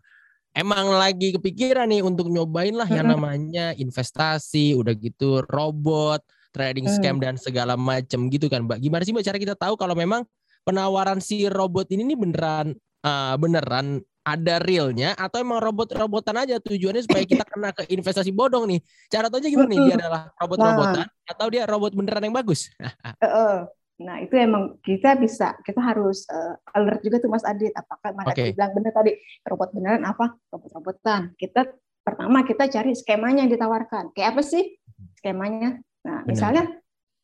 emang 0.53 0.93
lagi 0.93 1.33
kepikiran 1.37 1.89
nih 1.89 2.03
untuk 2.05 2.29
nyobain 2.29 2.77
lah 2.77 2.89
yang 2.89 3.09
namanya 3.09 3.73
investasi, 3.77 4.77
udah 4.77 4.93
gitu 4.97 5.41
robot, 5.49 6.21
trading 6.53 6.85
Hmm. 6.89 6.97
scam 6.97 7.17
dan 7.23 7.37
segala 7.41 7.77
macam 7.81 8.29
gitu 8.29 8.49
kan 8.53 8.65
Mbak. 8.69 8.79
Gimana 8.85 9.03
sih 9.09 9.13
Mbak 9.17 9.25
cara 9.25 9.39
kita 9.41 9.55
tahu 9.57 9.75
kalau 9.81 9.97
memang 9.97 10.25
penawaran 10.67 11.23
si 11.23 11.47
robot 11.49 11.89
ini 11.93 12.03
nih 12.13 12.19
beneran 12.19 12.67
eh, 13.07 13.35
beneran 13.41 14.03
ada 14.27 14.59
realnya 14.59 15.15
atau 15.15 15.39
emang 15.39 15.63
robot-robotan 15.63 16.35
aja 16.43 16.59
tujuannya 16.59 17.07
supaya 17.07 17.23
kita 17.23 17.47
kena 17.55 17.71
ke 17.71 17.87
investasi 17.87 18.35
bodong 18.35 18.67
nih. 18.67 18.81
Cara 19.07 19.31
tahunya 19.31 19.51
gimana 19.55 19.71
nih? 19.71 19.81
Dia 19.87 19.95
adalah 20.03 20.23
robot-robotan 20.35 21.07
atau 21.31 21.47
dia 21.47 21.63
robot 21.63 21.95
beneran 21.95 22.27
yang 22.27 22.35
bagus? 22.35 22.67
Heeh. 23.23 23.71
Nah, 23.97 24.21
itu 24.21 24.37
emang 24.37 24.77
kita 24.85 25.17
bisa, 25.17 25.57
kita 25.65 25.81
harus 25.81 26.29
eh, 26.29 26.55
alert 26.77 27.01
juga 27.01 27.17
tuh 27.17 27.33
Mas 27.33 27.47
Adit. 27.47 27.73
Apakah 27.73 28.13
Mas. 28.13 28.29
Adit 28.35 28.53
bilang 28.53 28.77
benar 28.77 28.93
tadi, 28.93 29.13
robot 29.47 29.73
beneran 29.73 30.05
apa? 30.05 30.37
Robot-robotan. 30.53 31.33
Kita 31.39 31.65
pertama 32.05 32.45
kita 32.45 32.69
cari 32.69 32.93
skemanya 32.93 33.47
yang 33.47 33.53
ditawarkan. 33.57 34.13
Kayak 34.13 34.37
apa 34.37 34.43
sih 34.45 34.77
skemanya? 35.23 35.81
Nah, 36.05 36.23
Benar. 36.23 36.29
misalnya 36.29 36.63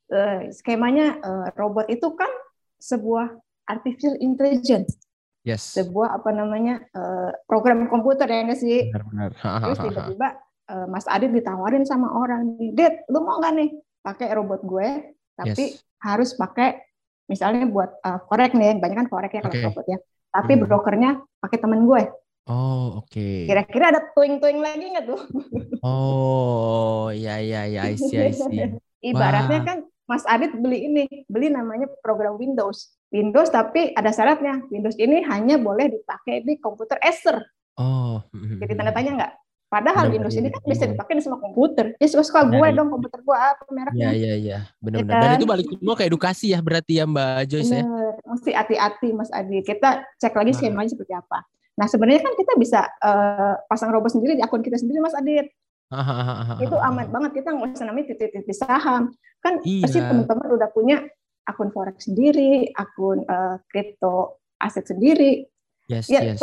eh, 0.09 0.40
skemanya 0.54 1.06
eh, 1.21 1.47
robot 1.59 1.92
itu 1.92 2.09
kan 2.16 2.30
sebuah 2.80 3.37
artificial 3.68 4.18
intelligence, 4.18 4.99
Yes. 5.42 5.75
sebuah 5.75 6.22
apa 6.22 6.31
namanya 6.31 6.78
eh, 6.87 7.31
program 7.44 7.90
komputer 7.90 8.31
ya 8.31 8.46
nggak 8.46 8.61
sih? 8.62 8.94
Benar-benar. 8.94 9.31
Terus 9.35 9.78
tiba-tiba 9.90 10.28
eh, 10.70 10.87
Mas 10.87 11.07
Adit 11.11 11.35
ditawarin 11.35 11.83
sama 11.83 12.14
orang 12.14 12.55
Dit, 12.72 13.02
lu 13.11 13.26
mau 13.26 13.42
nggak 13.42 13.55
nih 13.59 13.70
pakai 14.00 14.28
robot 14.35 14.62
gue, 14.62 14.88
tapi 15.35 15.74
Yes. 15.74 15.83
harus 15.98 16.35
pakai 16.35 16.78
misalnya 17.26 17.66
buat 17.66 17.90
eh, 17.98 18.20
korek 18.26 18.55
nih, 18.55 18.78
banyak 18.78 18.96
kan 19.02 19.09
korek 19.11 19.35
ya 19.35 19.40
kalau 19.42 19.70
robot 19.70 19.87
ya. 19.87 19.98
Tapi 20.31 20.52
Hmm. 20.55 20.62
brokernya 20.64 21.11
pakai 21.38 21.59
temen 21.59 21.85
gue. 21.85 22.02
Oh, 22.42 22.98
oke. 22.98 23.46
Kira-kira 23.46 23.94
ada 23.94 24.00
tuing-tuing 24.14 24.59
lagi 24.59 24.87
nggak 24.90 25.07
tuh? 25.07 25.20
Oh, 25.83 27.11
iya 27.11 27.38
iya 27.38 27.61
iya, 27.66 27.81
I 27.87 27.94
see, 27.94 28.18
I 28.18 28.31
see. 28.31 28.78
Ibaratnya 29.11 29.59
Wah. 29.59 29.66
kan 29.66 29.78
Mas 30.07 30.22
Adit 30.26 30.55
beli 30.55 30.87
ini, 30.87 31.05
beli 31.26 31.50
namanya 31.50 31.87
program 32.00 32.38
Windows. 32.38 32.94
Windows 33.12 33.48
tapi 33.48 33.92
ada 33.92 34.09
syaratnya. 34.09 34.64
Windows 34.72 34.96
ini 34.96 35.20
hanya 35.22 35.61
boleh 35.61 35.92
dipakai 35.92 36.40
di 36.42 36.57
komputer 36.57 36.96
Acer. 36.98 37.38
Oh. 37.77 38.25
Jadi 38.33 38.72
tanda 38.72 38.90
tanya 38.90 39.12
nggak? 39.20 39.33
Padahal 39.68 40.05
Benar, 40.05 40.14
Windows 40.20 40.37
ini 40.37 40.48
kan 40.48 40.61
bisa 40.64 40.85
dipakai 40.85 41.16
di 41.16 41.22
semua 41.25 41.40
komputer. 41.40 41.96
Ya 41.96 42.05
suka-suka 42.05 42.44
gue 42.44 42.57
Benar, 42.57 42.68
iya. 42.68 42.77
dong 42.77 42.88
komputer 42.88 43.20
gue 43.20 43.33
apa 43.33 43.62
Iya 43.62 43.72
mereknya. 43.72 44.09
iya 44.12 44.33
iya, 44.37 44.59
benar-benar. 44.81 45.16
kan? 45.16 45.25
Dan 45.25 45.37
itu 45.40 45.46
balik 45.48 45.66
semua 45.70 45.94
ke 45.96 46.05
edukasi 46.05 46.46
ya 46.53 46.61
berarti 46.61 46.92
ya 47.01 47.05
Mbak 47.05 47.40
Joyce 47.48 47.72
ya. 47.72 47.81
Bener, 47.81 48.12
mesti 48.22 48.51
hati-hati 48.53 49.09
Mas 49.12 49.31
Adi. 49.33 49.59
Kita 49.61 49.88
cek 50.18 50.33
lagi 50.33 50.53
Nah. 50.53 50.59
skemanya 50.59 50.90
seperti 50.92 51.12
apa. 51.12 51.38
Nah 51.72 51.87
sebenarnya 51.88 52.20
kan 52.20 52.33
kita 52.37 52.53
bisa 52.57 52.81
eh, 52.85 53.55
pasang 53.64 53.88
robot 53.88 54.12
sendiri 54.12 54.37
di 54.37 54.44
akun 54.44 54.61
kita 54.61 54.77
sendiri 54.77 55.01
Mas 55.01 55.16
Adit. 55.16 55.48
Itu 56.61 56.77
aman 56.77 57.09
banget 57.09 57.40
kita 57.40 57.53
nggak 57.53 57.72
usah 57.72 57.85
namanya 57.85 58.12
titik-titik 58.12 58.53
saham. 58.53 59.12
Kan 59.40 59.57
pasti 59.61 59.98
Iya. 59.98 60.09
teman-teman 60.09 60.48
udah 60.53 60.68
punya 60.68 61.01
akun 61.46 61.68
forex 61.74 62.07
sendiri, 62.07 62.70
akun 62.74 63.26
eh, 63.26 63.57
kripto 63.68 64.42
aset 64.62 64.87
sendiri. 64.87 65.42
Yes, 65.90 66.07
Ya, 66.07 66.22
yes. 66.22 66.38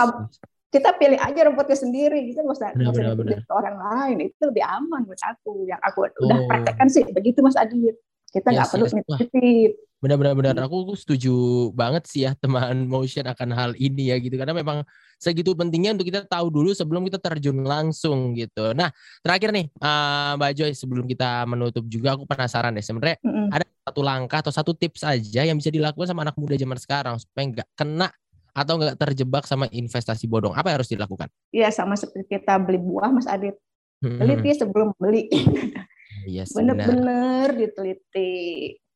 Kita 0.70 0.94
pilih 1.02 1.18
aja 1.18 1.50
robotnya 1.50 1.74
sendiri. 1.74 2.30
Kita 2.30 2.46
nggak 2.46 2.58
usah, 2.62 2.70
Benar, 2.78 2.94
usah 2.94 3.18
benar, 3.18 3.42
orang 3.50 3.78
lain. 3.82 4.18
Itu 4.30 4.54
lebih 4.54 4.62
aman 4.62 5.02
buat 5.10 5.18
aku. 5.18 5.66
Yang 5.66 5.82
aku 5.82 6.00
udah 6.14 6.38
Oh. 6.38 6.46
praktekkan 6.46 6.88
sih 6.94 7.02
begitu 7.10 7.42
Mas 7.42 7.58
Adit. 7.58 7.98
Kita 8.30 8.48
nggak 8.54 8.66
Yes, 8.66 8.72
perlu 8.72 8.86
yes. 8.86 8.94
Wah. 9.10 9.20
nitip. 9.20 9.72
Benar-benar 10.00 10.34
benar. 10.38 10.56
Aku 10.64 10.88
aku 10.88 10.96
setuju 10.96 11.34
banget 11.76 12.08
sih 12.08 12.24
ya 12.24 12.32
teman 12.40 12.88
motion 12.94 13.28
akan 13.28 13.50
hal 13.52 13.72
ini 13.76 14.14
ya 14.14 14.18
gitu 14.22 14.40
karena 14.40 14.56
memang 14.56 14.88
segitu 15.20 15.52
pentingnya 15.52 15.92
untuk 16.00 16.08
kita 16.08 16.24
tahu 16.24 16.48
dulu 16.48 16.72
sebelum 16.72 17.04
kita 17.04 17.20
terjun 17.20 17.60
langsung 17.68 18.32
gitu. 18.32 18.72
Nah, 18.72 18.88
terakhir 19.20 19.52
nih 19.52 19.68
eh, 19.68 20.32
Mbak 20.40 20.52
Joy 20.56 20.72
sebelum 20.72 21.04
kita 21.04 21.44
menutup 21.44 21.84
juga 21.92 22.16
aku 22.16 22.24
penasaran 22.24 22.72
deh 22.72 22.86
sebenarnya 22.86 23.20
Mm-mm. 23.20 23.52
ada 23.52 23.68
satu 23.68 24.02
langkah 24.06 24.40
atau 24.40 24.54
satu 24.56 24.72
tips 24.72 25.04
aja 25.04 25.44
yang 25.44 25.60
bisa 25.60 25.68
dilakukan 25.68 26.08
sama 26.08 26.24
anak 26.24 26.40
muda 26.40 26.56
zaman 26.56 26.80
sekarang 26.80 27.16
supaya 27.20 27.44
nggak 27.60 27.68
kena 27.76 28.08
atau 28.56 28.74
nggak 28.80 28.96
terjebak 28.96 29.44
sama 29.44 29.68
investasi 29.68 30.32
bodong. 30.32 30.56
Apa 30.56 30.72
yang 30.72 30.78
harus 30.80 30.92
dilakukan? 30.96 31.28
Iya 31.52 31.76
sama 31.76 32.00
seperti 32.00 32.40
kita 32.40 32.56
beli 32.56 32.80
buah 32.80 33.12
Mas 33.12 33.28
Adit. 33.28 33.60
Teliti 34.00 34.56
sebelum 34.56 34.96
beli. 34.96 35.28
Yes, 36.28 36.52
benar. 36.52 36.76
Bener-bener 36.76 37.48
diteliti. 37.56 38.32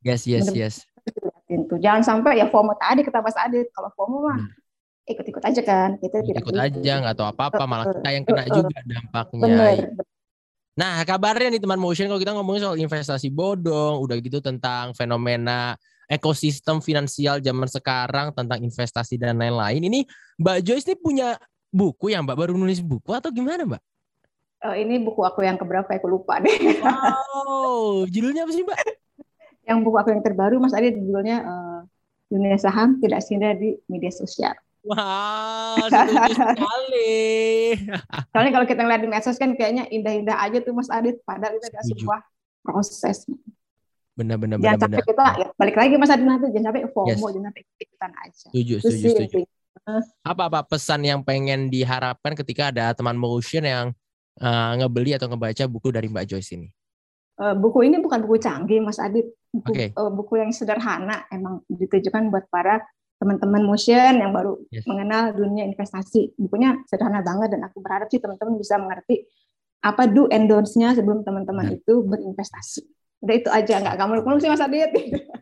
Yes, 0.04 0.28
yes, 0.28 0.50
Bener- 0.50 0.58
yes. 0.58 0.76
Dilihatin 1.04 1.60
tuh. 1.68 1.78
Jangan 1.80 2.02
sampai 2.04 2.40
ya 2.40 2.48
FOMO 2.48 2.76
tadi 2.76 3.04
kata 3.04 3.20
Mas 3.20 3.38
Adit. 3.38 3.68
Kalau 3.72 3.92
FOMO 3.96 4.18
mah 4.24 4.38
Bener. 4.40 4.56
ikut-ikut 5.08 5.44
aja 5.44 5.62
kan. 5.64 5.90
Kita 6.00 6.24
tidak 6.24 6.42
Ikut 6.44 6.56
gitu. 6.56 6.60
aja 6.60 6.94
nggak 7.04 7.16
tahu 7.16 7.28
apa-apa 7.32 7.64
malah 7.68 7.86
kita 7.92 8.10
yang 8.12 8.24
kena 8.24 8.44
juga 8.48 8.78
dampaknya. 8.84 9.44
Bener. 9.44 9.78
Nah, 10.74 11.06
kabarnya 11.06 11.54
nih 11.54 11.62
teman 11.62 11.78
motion 11.78 12.10
kalau 12.10 12.18
kita 12.18 12.34
ngomongin 12.34 12.62
soal 12.66 12.78
investasi 12.82 13.30
bodong, 13.30 14.02
udah 14.02 14.18
gitu 14.18 14.42
tentang 14.42 14.90
fenomena 14.98 15.78
ekosistem 16.10 16.82
finansial 16.82 17.38
zaman 17.40 17.70
sekarang 17.70 18.34
tentang 18.34 18.58
investasi 18.58 19.22
dan 19.22 19.38
lain-lain. 19.38 19.86
Ini 19.86 20.00
Mbak 20.42 20.58
Joyce 20.66 20.88
nih 20.90 20.98
punya 20.98 21.38
buku 21.70 22.10
yang 22.10 22.26
Mbak 22.26 22.38
baru 22.38 22.54
nulis 22.58 22.82
buku 22.82 23.14
atau 23.14 23.30
gimana, 23.30 23.70
Mbak? 23.70 23.82
Eh, 24.64 24.76
ini 24.88 24.96
buku 25.04 25.20
aku 25.20 25.44
yang 25.44 25.60
keberapa 25.60 25.92
ya? 25.92 26.00
Aku 26.00 26.08
lupa 26.08 26.40
deh. 26.40 26.56
Wow, 26.80 28.08
judulnya 28.08 28.48
apa 28.48 28.52
sih, 28.56 28.64
Mbak? 28.64 28.80
yang 29.68 29.84
buku 29.84 29.96
aku 30.00 30.10
yang 30.16 30.24
terbaru 30.24 30.56
Mas 30.60 30.72
Adit 30.72 30.96
judulnya 30.96 31.44
eh, 31.44 31.80
Dunia 32.32 32.56
Saham 32.56 33.00
Tidak 33.04 33.20
Sindir 33.20 33.60
di 33.60 33.76
Media 33.92 34.12
Sosial. 34.12 34.56
Wow, 34.84 35.80
setuju 35.92 36.32
sekali. 36.32 37.12
Soalnya 38.32 38.52
kalau 38.56 38.66
kita 38.68 38.82
ngeliat 38.84 39.02
di 39.04 39.10
medsos 39.12 39.36
kan 39.40 39.52
kayaknya 39.56 39.88
indah-indah 39.92 40.40
aja 40.40 40.60
tuh 40.64 40.72
Mas 40.72 40.88
Adit. 40.88 41.20
Padahal 41.28 41.60
itu 41.60 41.68
adalah 41.68 41.86
sebuah 41.88 42.20
proses. 42.64 43.18
Benar-benar 44.16 44.64
Jangan 44.64 44.80
sampai 44.80 45.00
benar-benar. 45.04 45.36
kita 45.36 45.42
ya, 45.44 45.48
balik 45.60 45.76
lagi 45.76 45.94
Mas 46.00 46.12
Adit 46.12 46.24
nanti 46.28 46.48
jangan 46.56 46.68
sampai 46.72 46.84
FOMO, 46.88 47.08
Yes. 47.12 47.20
jangan 47.20 47.48
sampai 47.52 47.64
ikutan 47.84 48.12
aja. 48.16 48.48
Setuju, 48.48 48.76
setuju, 48.80 49.08
setuju. 49.12 49.38
Apa-apa 50.24 50.60
pesan 50.64 51.02
yang 51.04 51.20
pengen 51.20 51.68
diharapkan 51.68 52.32
ketika 52.40 52.72
ada 52.72 52.96
teman 52.96 53.20
motion 53.20 53.64
yang 53.68 53.86
eh, 54.38 54.72
ngebeli 54.80 55.12
atau 55.14 55.28
ngebaca 55.28 55.64
buku 55.68 55.90
dari 55.90 56.08
Mbak 56.10 56.26
Joyce 56.26 56.52
ini? 56.56 56.68
Eh, 57.34 57.56
buku 57.58 57.86
ini 57.86 57.98
bukan 57.98 58.22
buku 58.24 58.38
canggih, 58.38 58.80
Mas 58.80 58.98
Adit. 58.98 59.26
Buku, 59.50 59.74
Oke. 59.74 59.86
eh, 59.94 60.12
buku 60.14 60.34
yang 60.38 60.50
sederhana, 60.54 61.26
emang 61.30 61.62
ditujukan 61.68 62.30
buat 62.30 62.46
para 62.50 62.82
teman-teman 63.18 63.64
motion 63.64 64.20
yang 64.20 64.36
baru 64.36 64.60
Yes. 64.68 64.84
mengenal 64.84 65.32
dunia 65.32 65.64
investasi. 65.64 66.36
Bukunya 66.36 66.76
sederhana 66.86 67.24
banget 67.24 67.56
dan 67.56 67.64
aku 67.64 67.80
berharap 67.80 68.12
sih 68.12 68.20
teman-teman 68.20 68.60
bisa 68.60 68.76
mengerti 68.76 69.24
apa 69.80 70.08
do 70.08 70.28
and 70.28 70.48
don'ts-nya 70.48 70.92
sebelum 70.94 71.24
teman-teman 71.24 71.72
Hmm. 71.72 71.78
itu 71.80 72.04
berinvestasi. 72.04 72.84
Udah 73.24 73.36
itu 73.40 73.48
aja, 73.48 73.80
nggak 73.80 73.96
kamu 73.96 74.12
muluk 74.20 74.40
sih 74.44 74.52
Mas 74.52 74.60
Adit. 74.60 74.92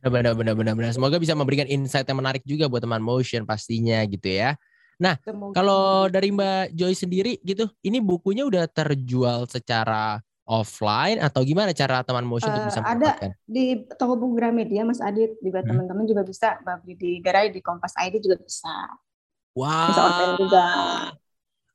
Benar, 0.06 0.38
benar, 0.38 0.54
benar, 0.54 0.74
benar. 0.78 0.92
Semoga 0.94 1.18
bisa 1.18 1.34
memberikan 1.34 1.66
insight 1.66 2.06
yang 2.06 2.22
menarik 2.22 2.46
juga 2.46 2.70
buat 2.70 2.82
teman 2.82 3.02
motion 3.02 3.42
pastinya 3.44 4.02
gitu 4.06 4.30
ya. 4.30 4.54
Semoga. 5.20 5.54
Kalau 5.54 5.84
dari 6.08 6.30
Mbak 6.30 6.66
Joy 6.72 6.94
sendiri 6.94 7.34
gitu, 7.42 7.66
ini 7.82 7.98
bukunya 7.98 8.46
udah 8.46 8.66
terjual 8.66 9.46
secara 9.46 10.22
offline 10.44 11.18
atau 11.18 11.42
gimana 11.42 11.72
cara 11.72 12.02
teman 12.02 12.24
motion 12.24 12.52
untuk 12.52 12.62
Eh, 12.62 12.70
bisa 12.70 12.82
ada. 12.82 12.92
mendapatkan? 12.92 13.32
di 13.46 13.66
toko 13.96 14.14
buku 14.16 14.34
Gramedia 14.36 14.84
Mas 14.84 15.00
Adit 15.00 15.38
juga 15.40 15.60
Hmm. 15.60 15.70
teman-teman 15.70 16.06
juga 16.06 16.22
bisa 16.22 16.60
beli 16.62 16.94
di 16.96 17.12
gerai 17.20 17.50
di 17.50 17.60
Kompas 17.60 17.96
ID 17.96 18.20
juga 18.20 18.36
bisa. 18.38 18.74
Wah. 19.54 19.88
Bisa 19.88 20.02
online 20.02 20.36
juga. 20.38 20.66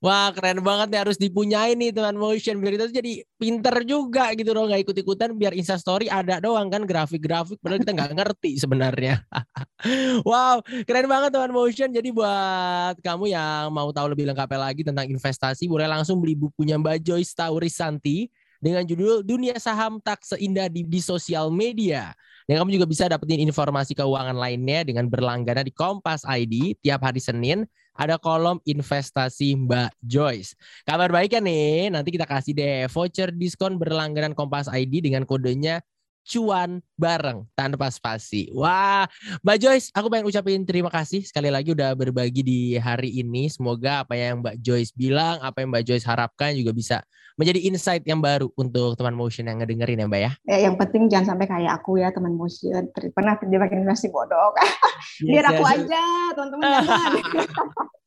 Wah 0.07 0.31
keren 0.31 0.63
banget 0.63 0.87
nih 0.95 1.01
harus 1.03 1.19
dipunyain 1.19 1.75
nih 1.75 1.91
teman 1.91 2.15
motion 2.15 2.63
biar 2.63 2.79
kita 2.79 2.87
tuh 2.87 2.95
jadi 2.95 3.13
pinter 3.43 3.83
juga 3.83 4.31
gitu 4.39 4.55
loh 4.55 4.71
nggak 4.71 4.87
ikut 4.87 4.97
ikutan 5.03 5.35
biar 5.35 5.51
instastory 5.59 6.07
ada 6.07 6.39
doang 6.39 6.71
kan 6.71 6.87
grafik-grafik 6.87 7.59
padahal 7.59 7.83
kita 7.83 7.91
nggak 7.91 8.13
ngerti 8.15 8.55
sebenarnya. 8.55 9.27
wow 10.31 10.63
keren 10.87 11.11
banget 11.11 11.35
teman 11.35 11.51
motion 11.51 11.91
jadi 11.91 12.15
buat 12.15 13.03
kamu 13.03 13.35
yang 13.35 13.75
mau 13.75 13.91
tahu 13.91 14.15
lebih 14.15 14.31
lengkapnya 14.31 14.71
lagi 14.71 14.87
tentang 14.87 15.11
investasi 15.11 15.67
boleh 15.67 15.91
langsung 15.91 16.23
beli 16.23 16.39
bukunya 16.39 16.79
Mbak 16.79 17.03
Joyce 17.03 17.35
Taurisanti 17.35 18.31
dengan 18.63 18.87
judul 18.87 19.27
Dunia 19.27 19.59
Saham 19.59 19.99
Tak 19.99 20.23
Seindah 20.23 20.71
di, 20.71 20.87
di 20.87 21.01
Sosial 21.03 21.51
Media. 21.51 22.15
Dan 22.47 22.63
kamu 22.63 22.79
juga 22.79 22.87
bisa 22.87 23.11
dapetin 23.11 23.43
informasi 23.43 23.91
keuangan 23.99 24.39
lainnya 24.39 24.87
dengan 24.87 25.11
berlangganan 25.11 25.67
di 25.67 25.75
Kompas 25.75 26.23
ID 26.23 26.79
tiap 26.79 27.03
hari 27.03 27.19
Senin 27.19 27.67
ada 27.97 28.21
kolom 28.21 28.61
investasi 28.63 29.57
Mbak 29.57 29.91
Joyce. 30.05 30.53
Kabar 30.85 31.09
baik 31.09 31.35
kan 31.35 31.43
nih, 31.43 31.89
nanti 31.89 32.13
kita 32.13 32.29
kasih 32.29 32.53
deh 32.53 32.85
voucher 32.93 33.33
diskon 33.33 33.81
berlangganan 33.81 34.37
Kompas 34.37 34.69
ID 34.69 35.03
dengan 35.03 35.25
kodenya 35.25 35.81
cuan 36.27 36.83
bareng 36.99 37.47
tanpa 37.55 37.87
spasi. 37.89 38.51
Wah, 38.51 39.07
Mbak 39.47 39.57
Joyce, 39.63 39.89
aku 39.95 40.11
pengen 40.11 40.27
ucapin 40.27 40.67
terima 40.67 40.91
kasih 40.91 41.23
sekali 41.23 41.49
lagi 41.49 41.71
udah 41.71 41.95
berbagi 41.95 42.43
di 42.43 42.61
hari 42.77 43.15
ini. 43.23 43.47
Semoga 43.47 44.03
apa 44.03 44.19
yang 44.19 44.43
Mbak 44.43 44.59
Joyce 44.59 44.91
bilang, 44.93 45.39
apa 45.39 45.63
yang 45.63 45.71
Mbak 45.71 45.85
Joyce 45.87 46.07
harapkan 46.07 46.53
juga 46.59 46.75
bisa 46.75 47.07
menjadi 47.37 47.69
insight 47.69 48.03
yang 48.09 48.19
baru 48.19 48.49
untuk 48.57 48.97
teman 48.97 49.13
motion 49.13 49.47
yang 49.47 49.61
ngedengerin 49.63 50.03
ya 50.03 50.07
Mbak 50.09 50.21
ya. 50.21 50.33
Ya, 50.49 50.59
yang 50.67 50.75
penting 50.81 51.07
jangan 51.07 51.37
sampai 51.37 51.47
kayak 51.47 51.73
aku 51.79 52.01
ya 52.01 52.11
teman 52.11 52.35
motion 52.35 52.91
pernah 53.15 53.39
terjebak 53.39 53.71
investasi 53.71 54.11
bodong. 54.11 54.57
Biar 55.31 55.45
Yes, 55.47 55.51
aku 55.53 55.63
yes, 55.63 55.71
yes. 55.71 55.79
aja 55.79 56.05
teman-teman 56.35 56.65
jangan. 56.67 57.11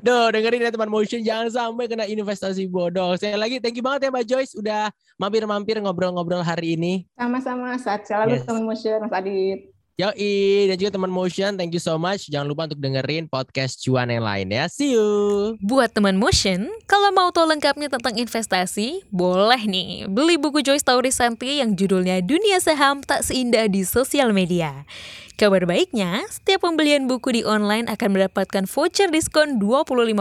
Duh, 0.00 0.32
dengerin 0.32 0.64
ya 0.64 0.72
teman 0.72 0.88
motion 0.88 1.20
jangan 1.20 1.52
sampai 1.52 1.84
kena 1.84 2.08
investasi 2.08 2.64
bodoh. 2.72 3.12
Saya 3.20 3.36
lagi 3.36 3.60
thank 3.60 3.76
you 3.76 3.84
banget 3.84 4.08
ya 4.08 4.10
Mbak 4.10 4.24
Joyce 4.24 4.52
udah 4.56 4.88
mampir-mampir 5.20 5.76
ngobrol-ngobrol 5.84 6.40
hari 6.40 6.72
ini. 6.80 7.04
Sama-sama 7.20 7.76
saat 7.76 8.08
selalu 8.08 8.40
Yes. 8.40 8.48
teman 8.48 8.64
motion 8.64 8.96
Mas 9.04 9.12
Adit. 9.12 9.68
Yoi, 9.98 10.70
dan 10.70 10.78
juga 10.78 10.94
teman 10.94 11.10
motion, 11.10 11.58
thank 11.58 11.74
you 11.74 11.82
so 11.82 11.98
much. 11.98 12.30
Jangan 12.30 12.46
lupa 12.46 12.70
untuk 12.70 12.78
dengerin 12.78 13.26
podcast 13.26 13.82
cuan 13.82 14.06
yang 14.06 14.22
lain 14.22 14.46
ya. 14.46 14.70
See 14.70 14.94
you. 14.94 15.58
Buat 15.58 15.90
teman 15.90 16.14
motion, 16.14 16.70
kalau 16.86 17.10
mau 17.10 17.34
tahu 17.34 17.50
lengkapnya 17.50 17.90
tentang 17.90 18.14
investasi, 18.14 19.02
boleh 19.10 19.58
nih 19.66 20.06
beli 20.06 20.38
buku 20.38 20.62
Joyce 20.62 20.86
Taurisanti 20.86 21.58
yang 21.58 21.74
judulnya 21.74 22.22
Dunia 22.22 22.62
Saham 22.62 23.02
Tak 23.02 23.26
Seindah 23.26 23.66
di 23.66 23.82
Sosial 23.82 24.30
Media. 24.30 24.86
Kabar 25.38 25.70
baiknya, 25.70 26.26
setiap 26.34 26.66
pembelian 26.66 27.06
buku 27.06 27.30
di 27.30 27.42
online 27.46 27.86
akan 27.86 28.10
mendapatkan 28.10 28.66
voucher 28.66 29.06
diskon 29.06 29.62
25% 29.62 30.18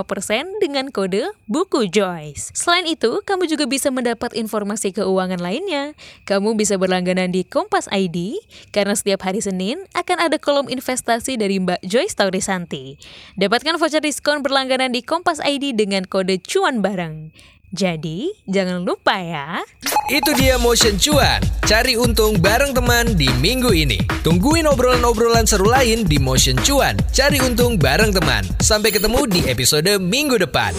dengan 0.62 0.94
kode 0.94 1.34
buku 1.50 1.90
Joyce. 1.90 2.54
Selain 2.54 2.86
itu, 2.86 3.26
kamu 3.26 3.50
juga 3.50 3.66
bisa 3.66 3.90
mendapat 3.90 4.38
informasi 4.38 4.94
keuangan 4.94 5.42
lainnya. 5.42 5.98
Kamu 6.30 6.54
bisa 6.54 6.78
berlangganan 6.78 7.34
di 7.34 7.42
Kompas 7.42 7.90
ID, 7.90 8.38
karena 8.70 8.94
setiap 8.94 9.26
hari 9.26 9.42
Senin 9.68 9.84
akan 9.92 10.32
ada 10.32 10.40
kolom 10.40 10.72
investasi 10.72 11.36
dari 11.36 11.60
Mbak 11.60 11.84
Joyce 11.84 12.16
Taurisanti. 12.16 12.96
Dapatkan 13.36 13.76
voucher 13.76 14.00
diskon 14.00 14.40
berlangganan 14.40 14.96
di 14.96 15.04
Kompas 15.04 15.44
ID 15.44 15.76
dengan 15.76 16.08
kode 16.08 16.40
cuan 16.40 16.80
bareng. 16.80 17.36
Jadi, 17.76 18.32
jangan 18.48 18.88
lupa 18.88 19.20
ya. 19.20 19.60
Itu 20.08 20.32
dia 20.40 20.56
Motion 20.56 20.96
Cuan. 20.96 21.44
Cari 21.68 22.00
untung 22.00 22.40
bareng 22.40 22.72
teman 22.72 23.20
di 23.20 23.28
minggu 23.44 23.76
ini. 23.76 24.00
Tungguin 24.24 24.72
obrolan-obrolan 24.72 25.44
seru 25.44 25.68
lain 25.68 26.08
di 26.08 26.16
Motion 26.16 26.56
Cuan. 26.64 26.96
Cari 27.12 27.44
untung 27.44 27.76
bareng 27.76 28.16
teman. 28.16 28.48
Sampai 28.64 28.96
ketemu 28.96 29.28
di 29.28 29.52
episode 29.52 30.00
minggu 30.00 30.40
depan. 30.40 30.72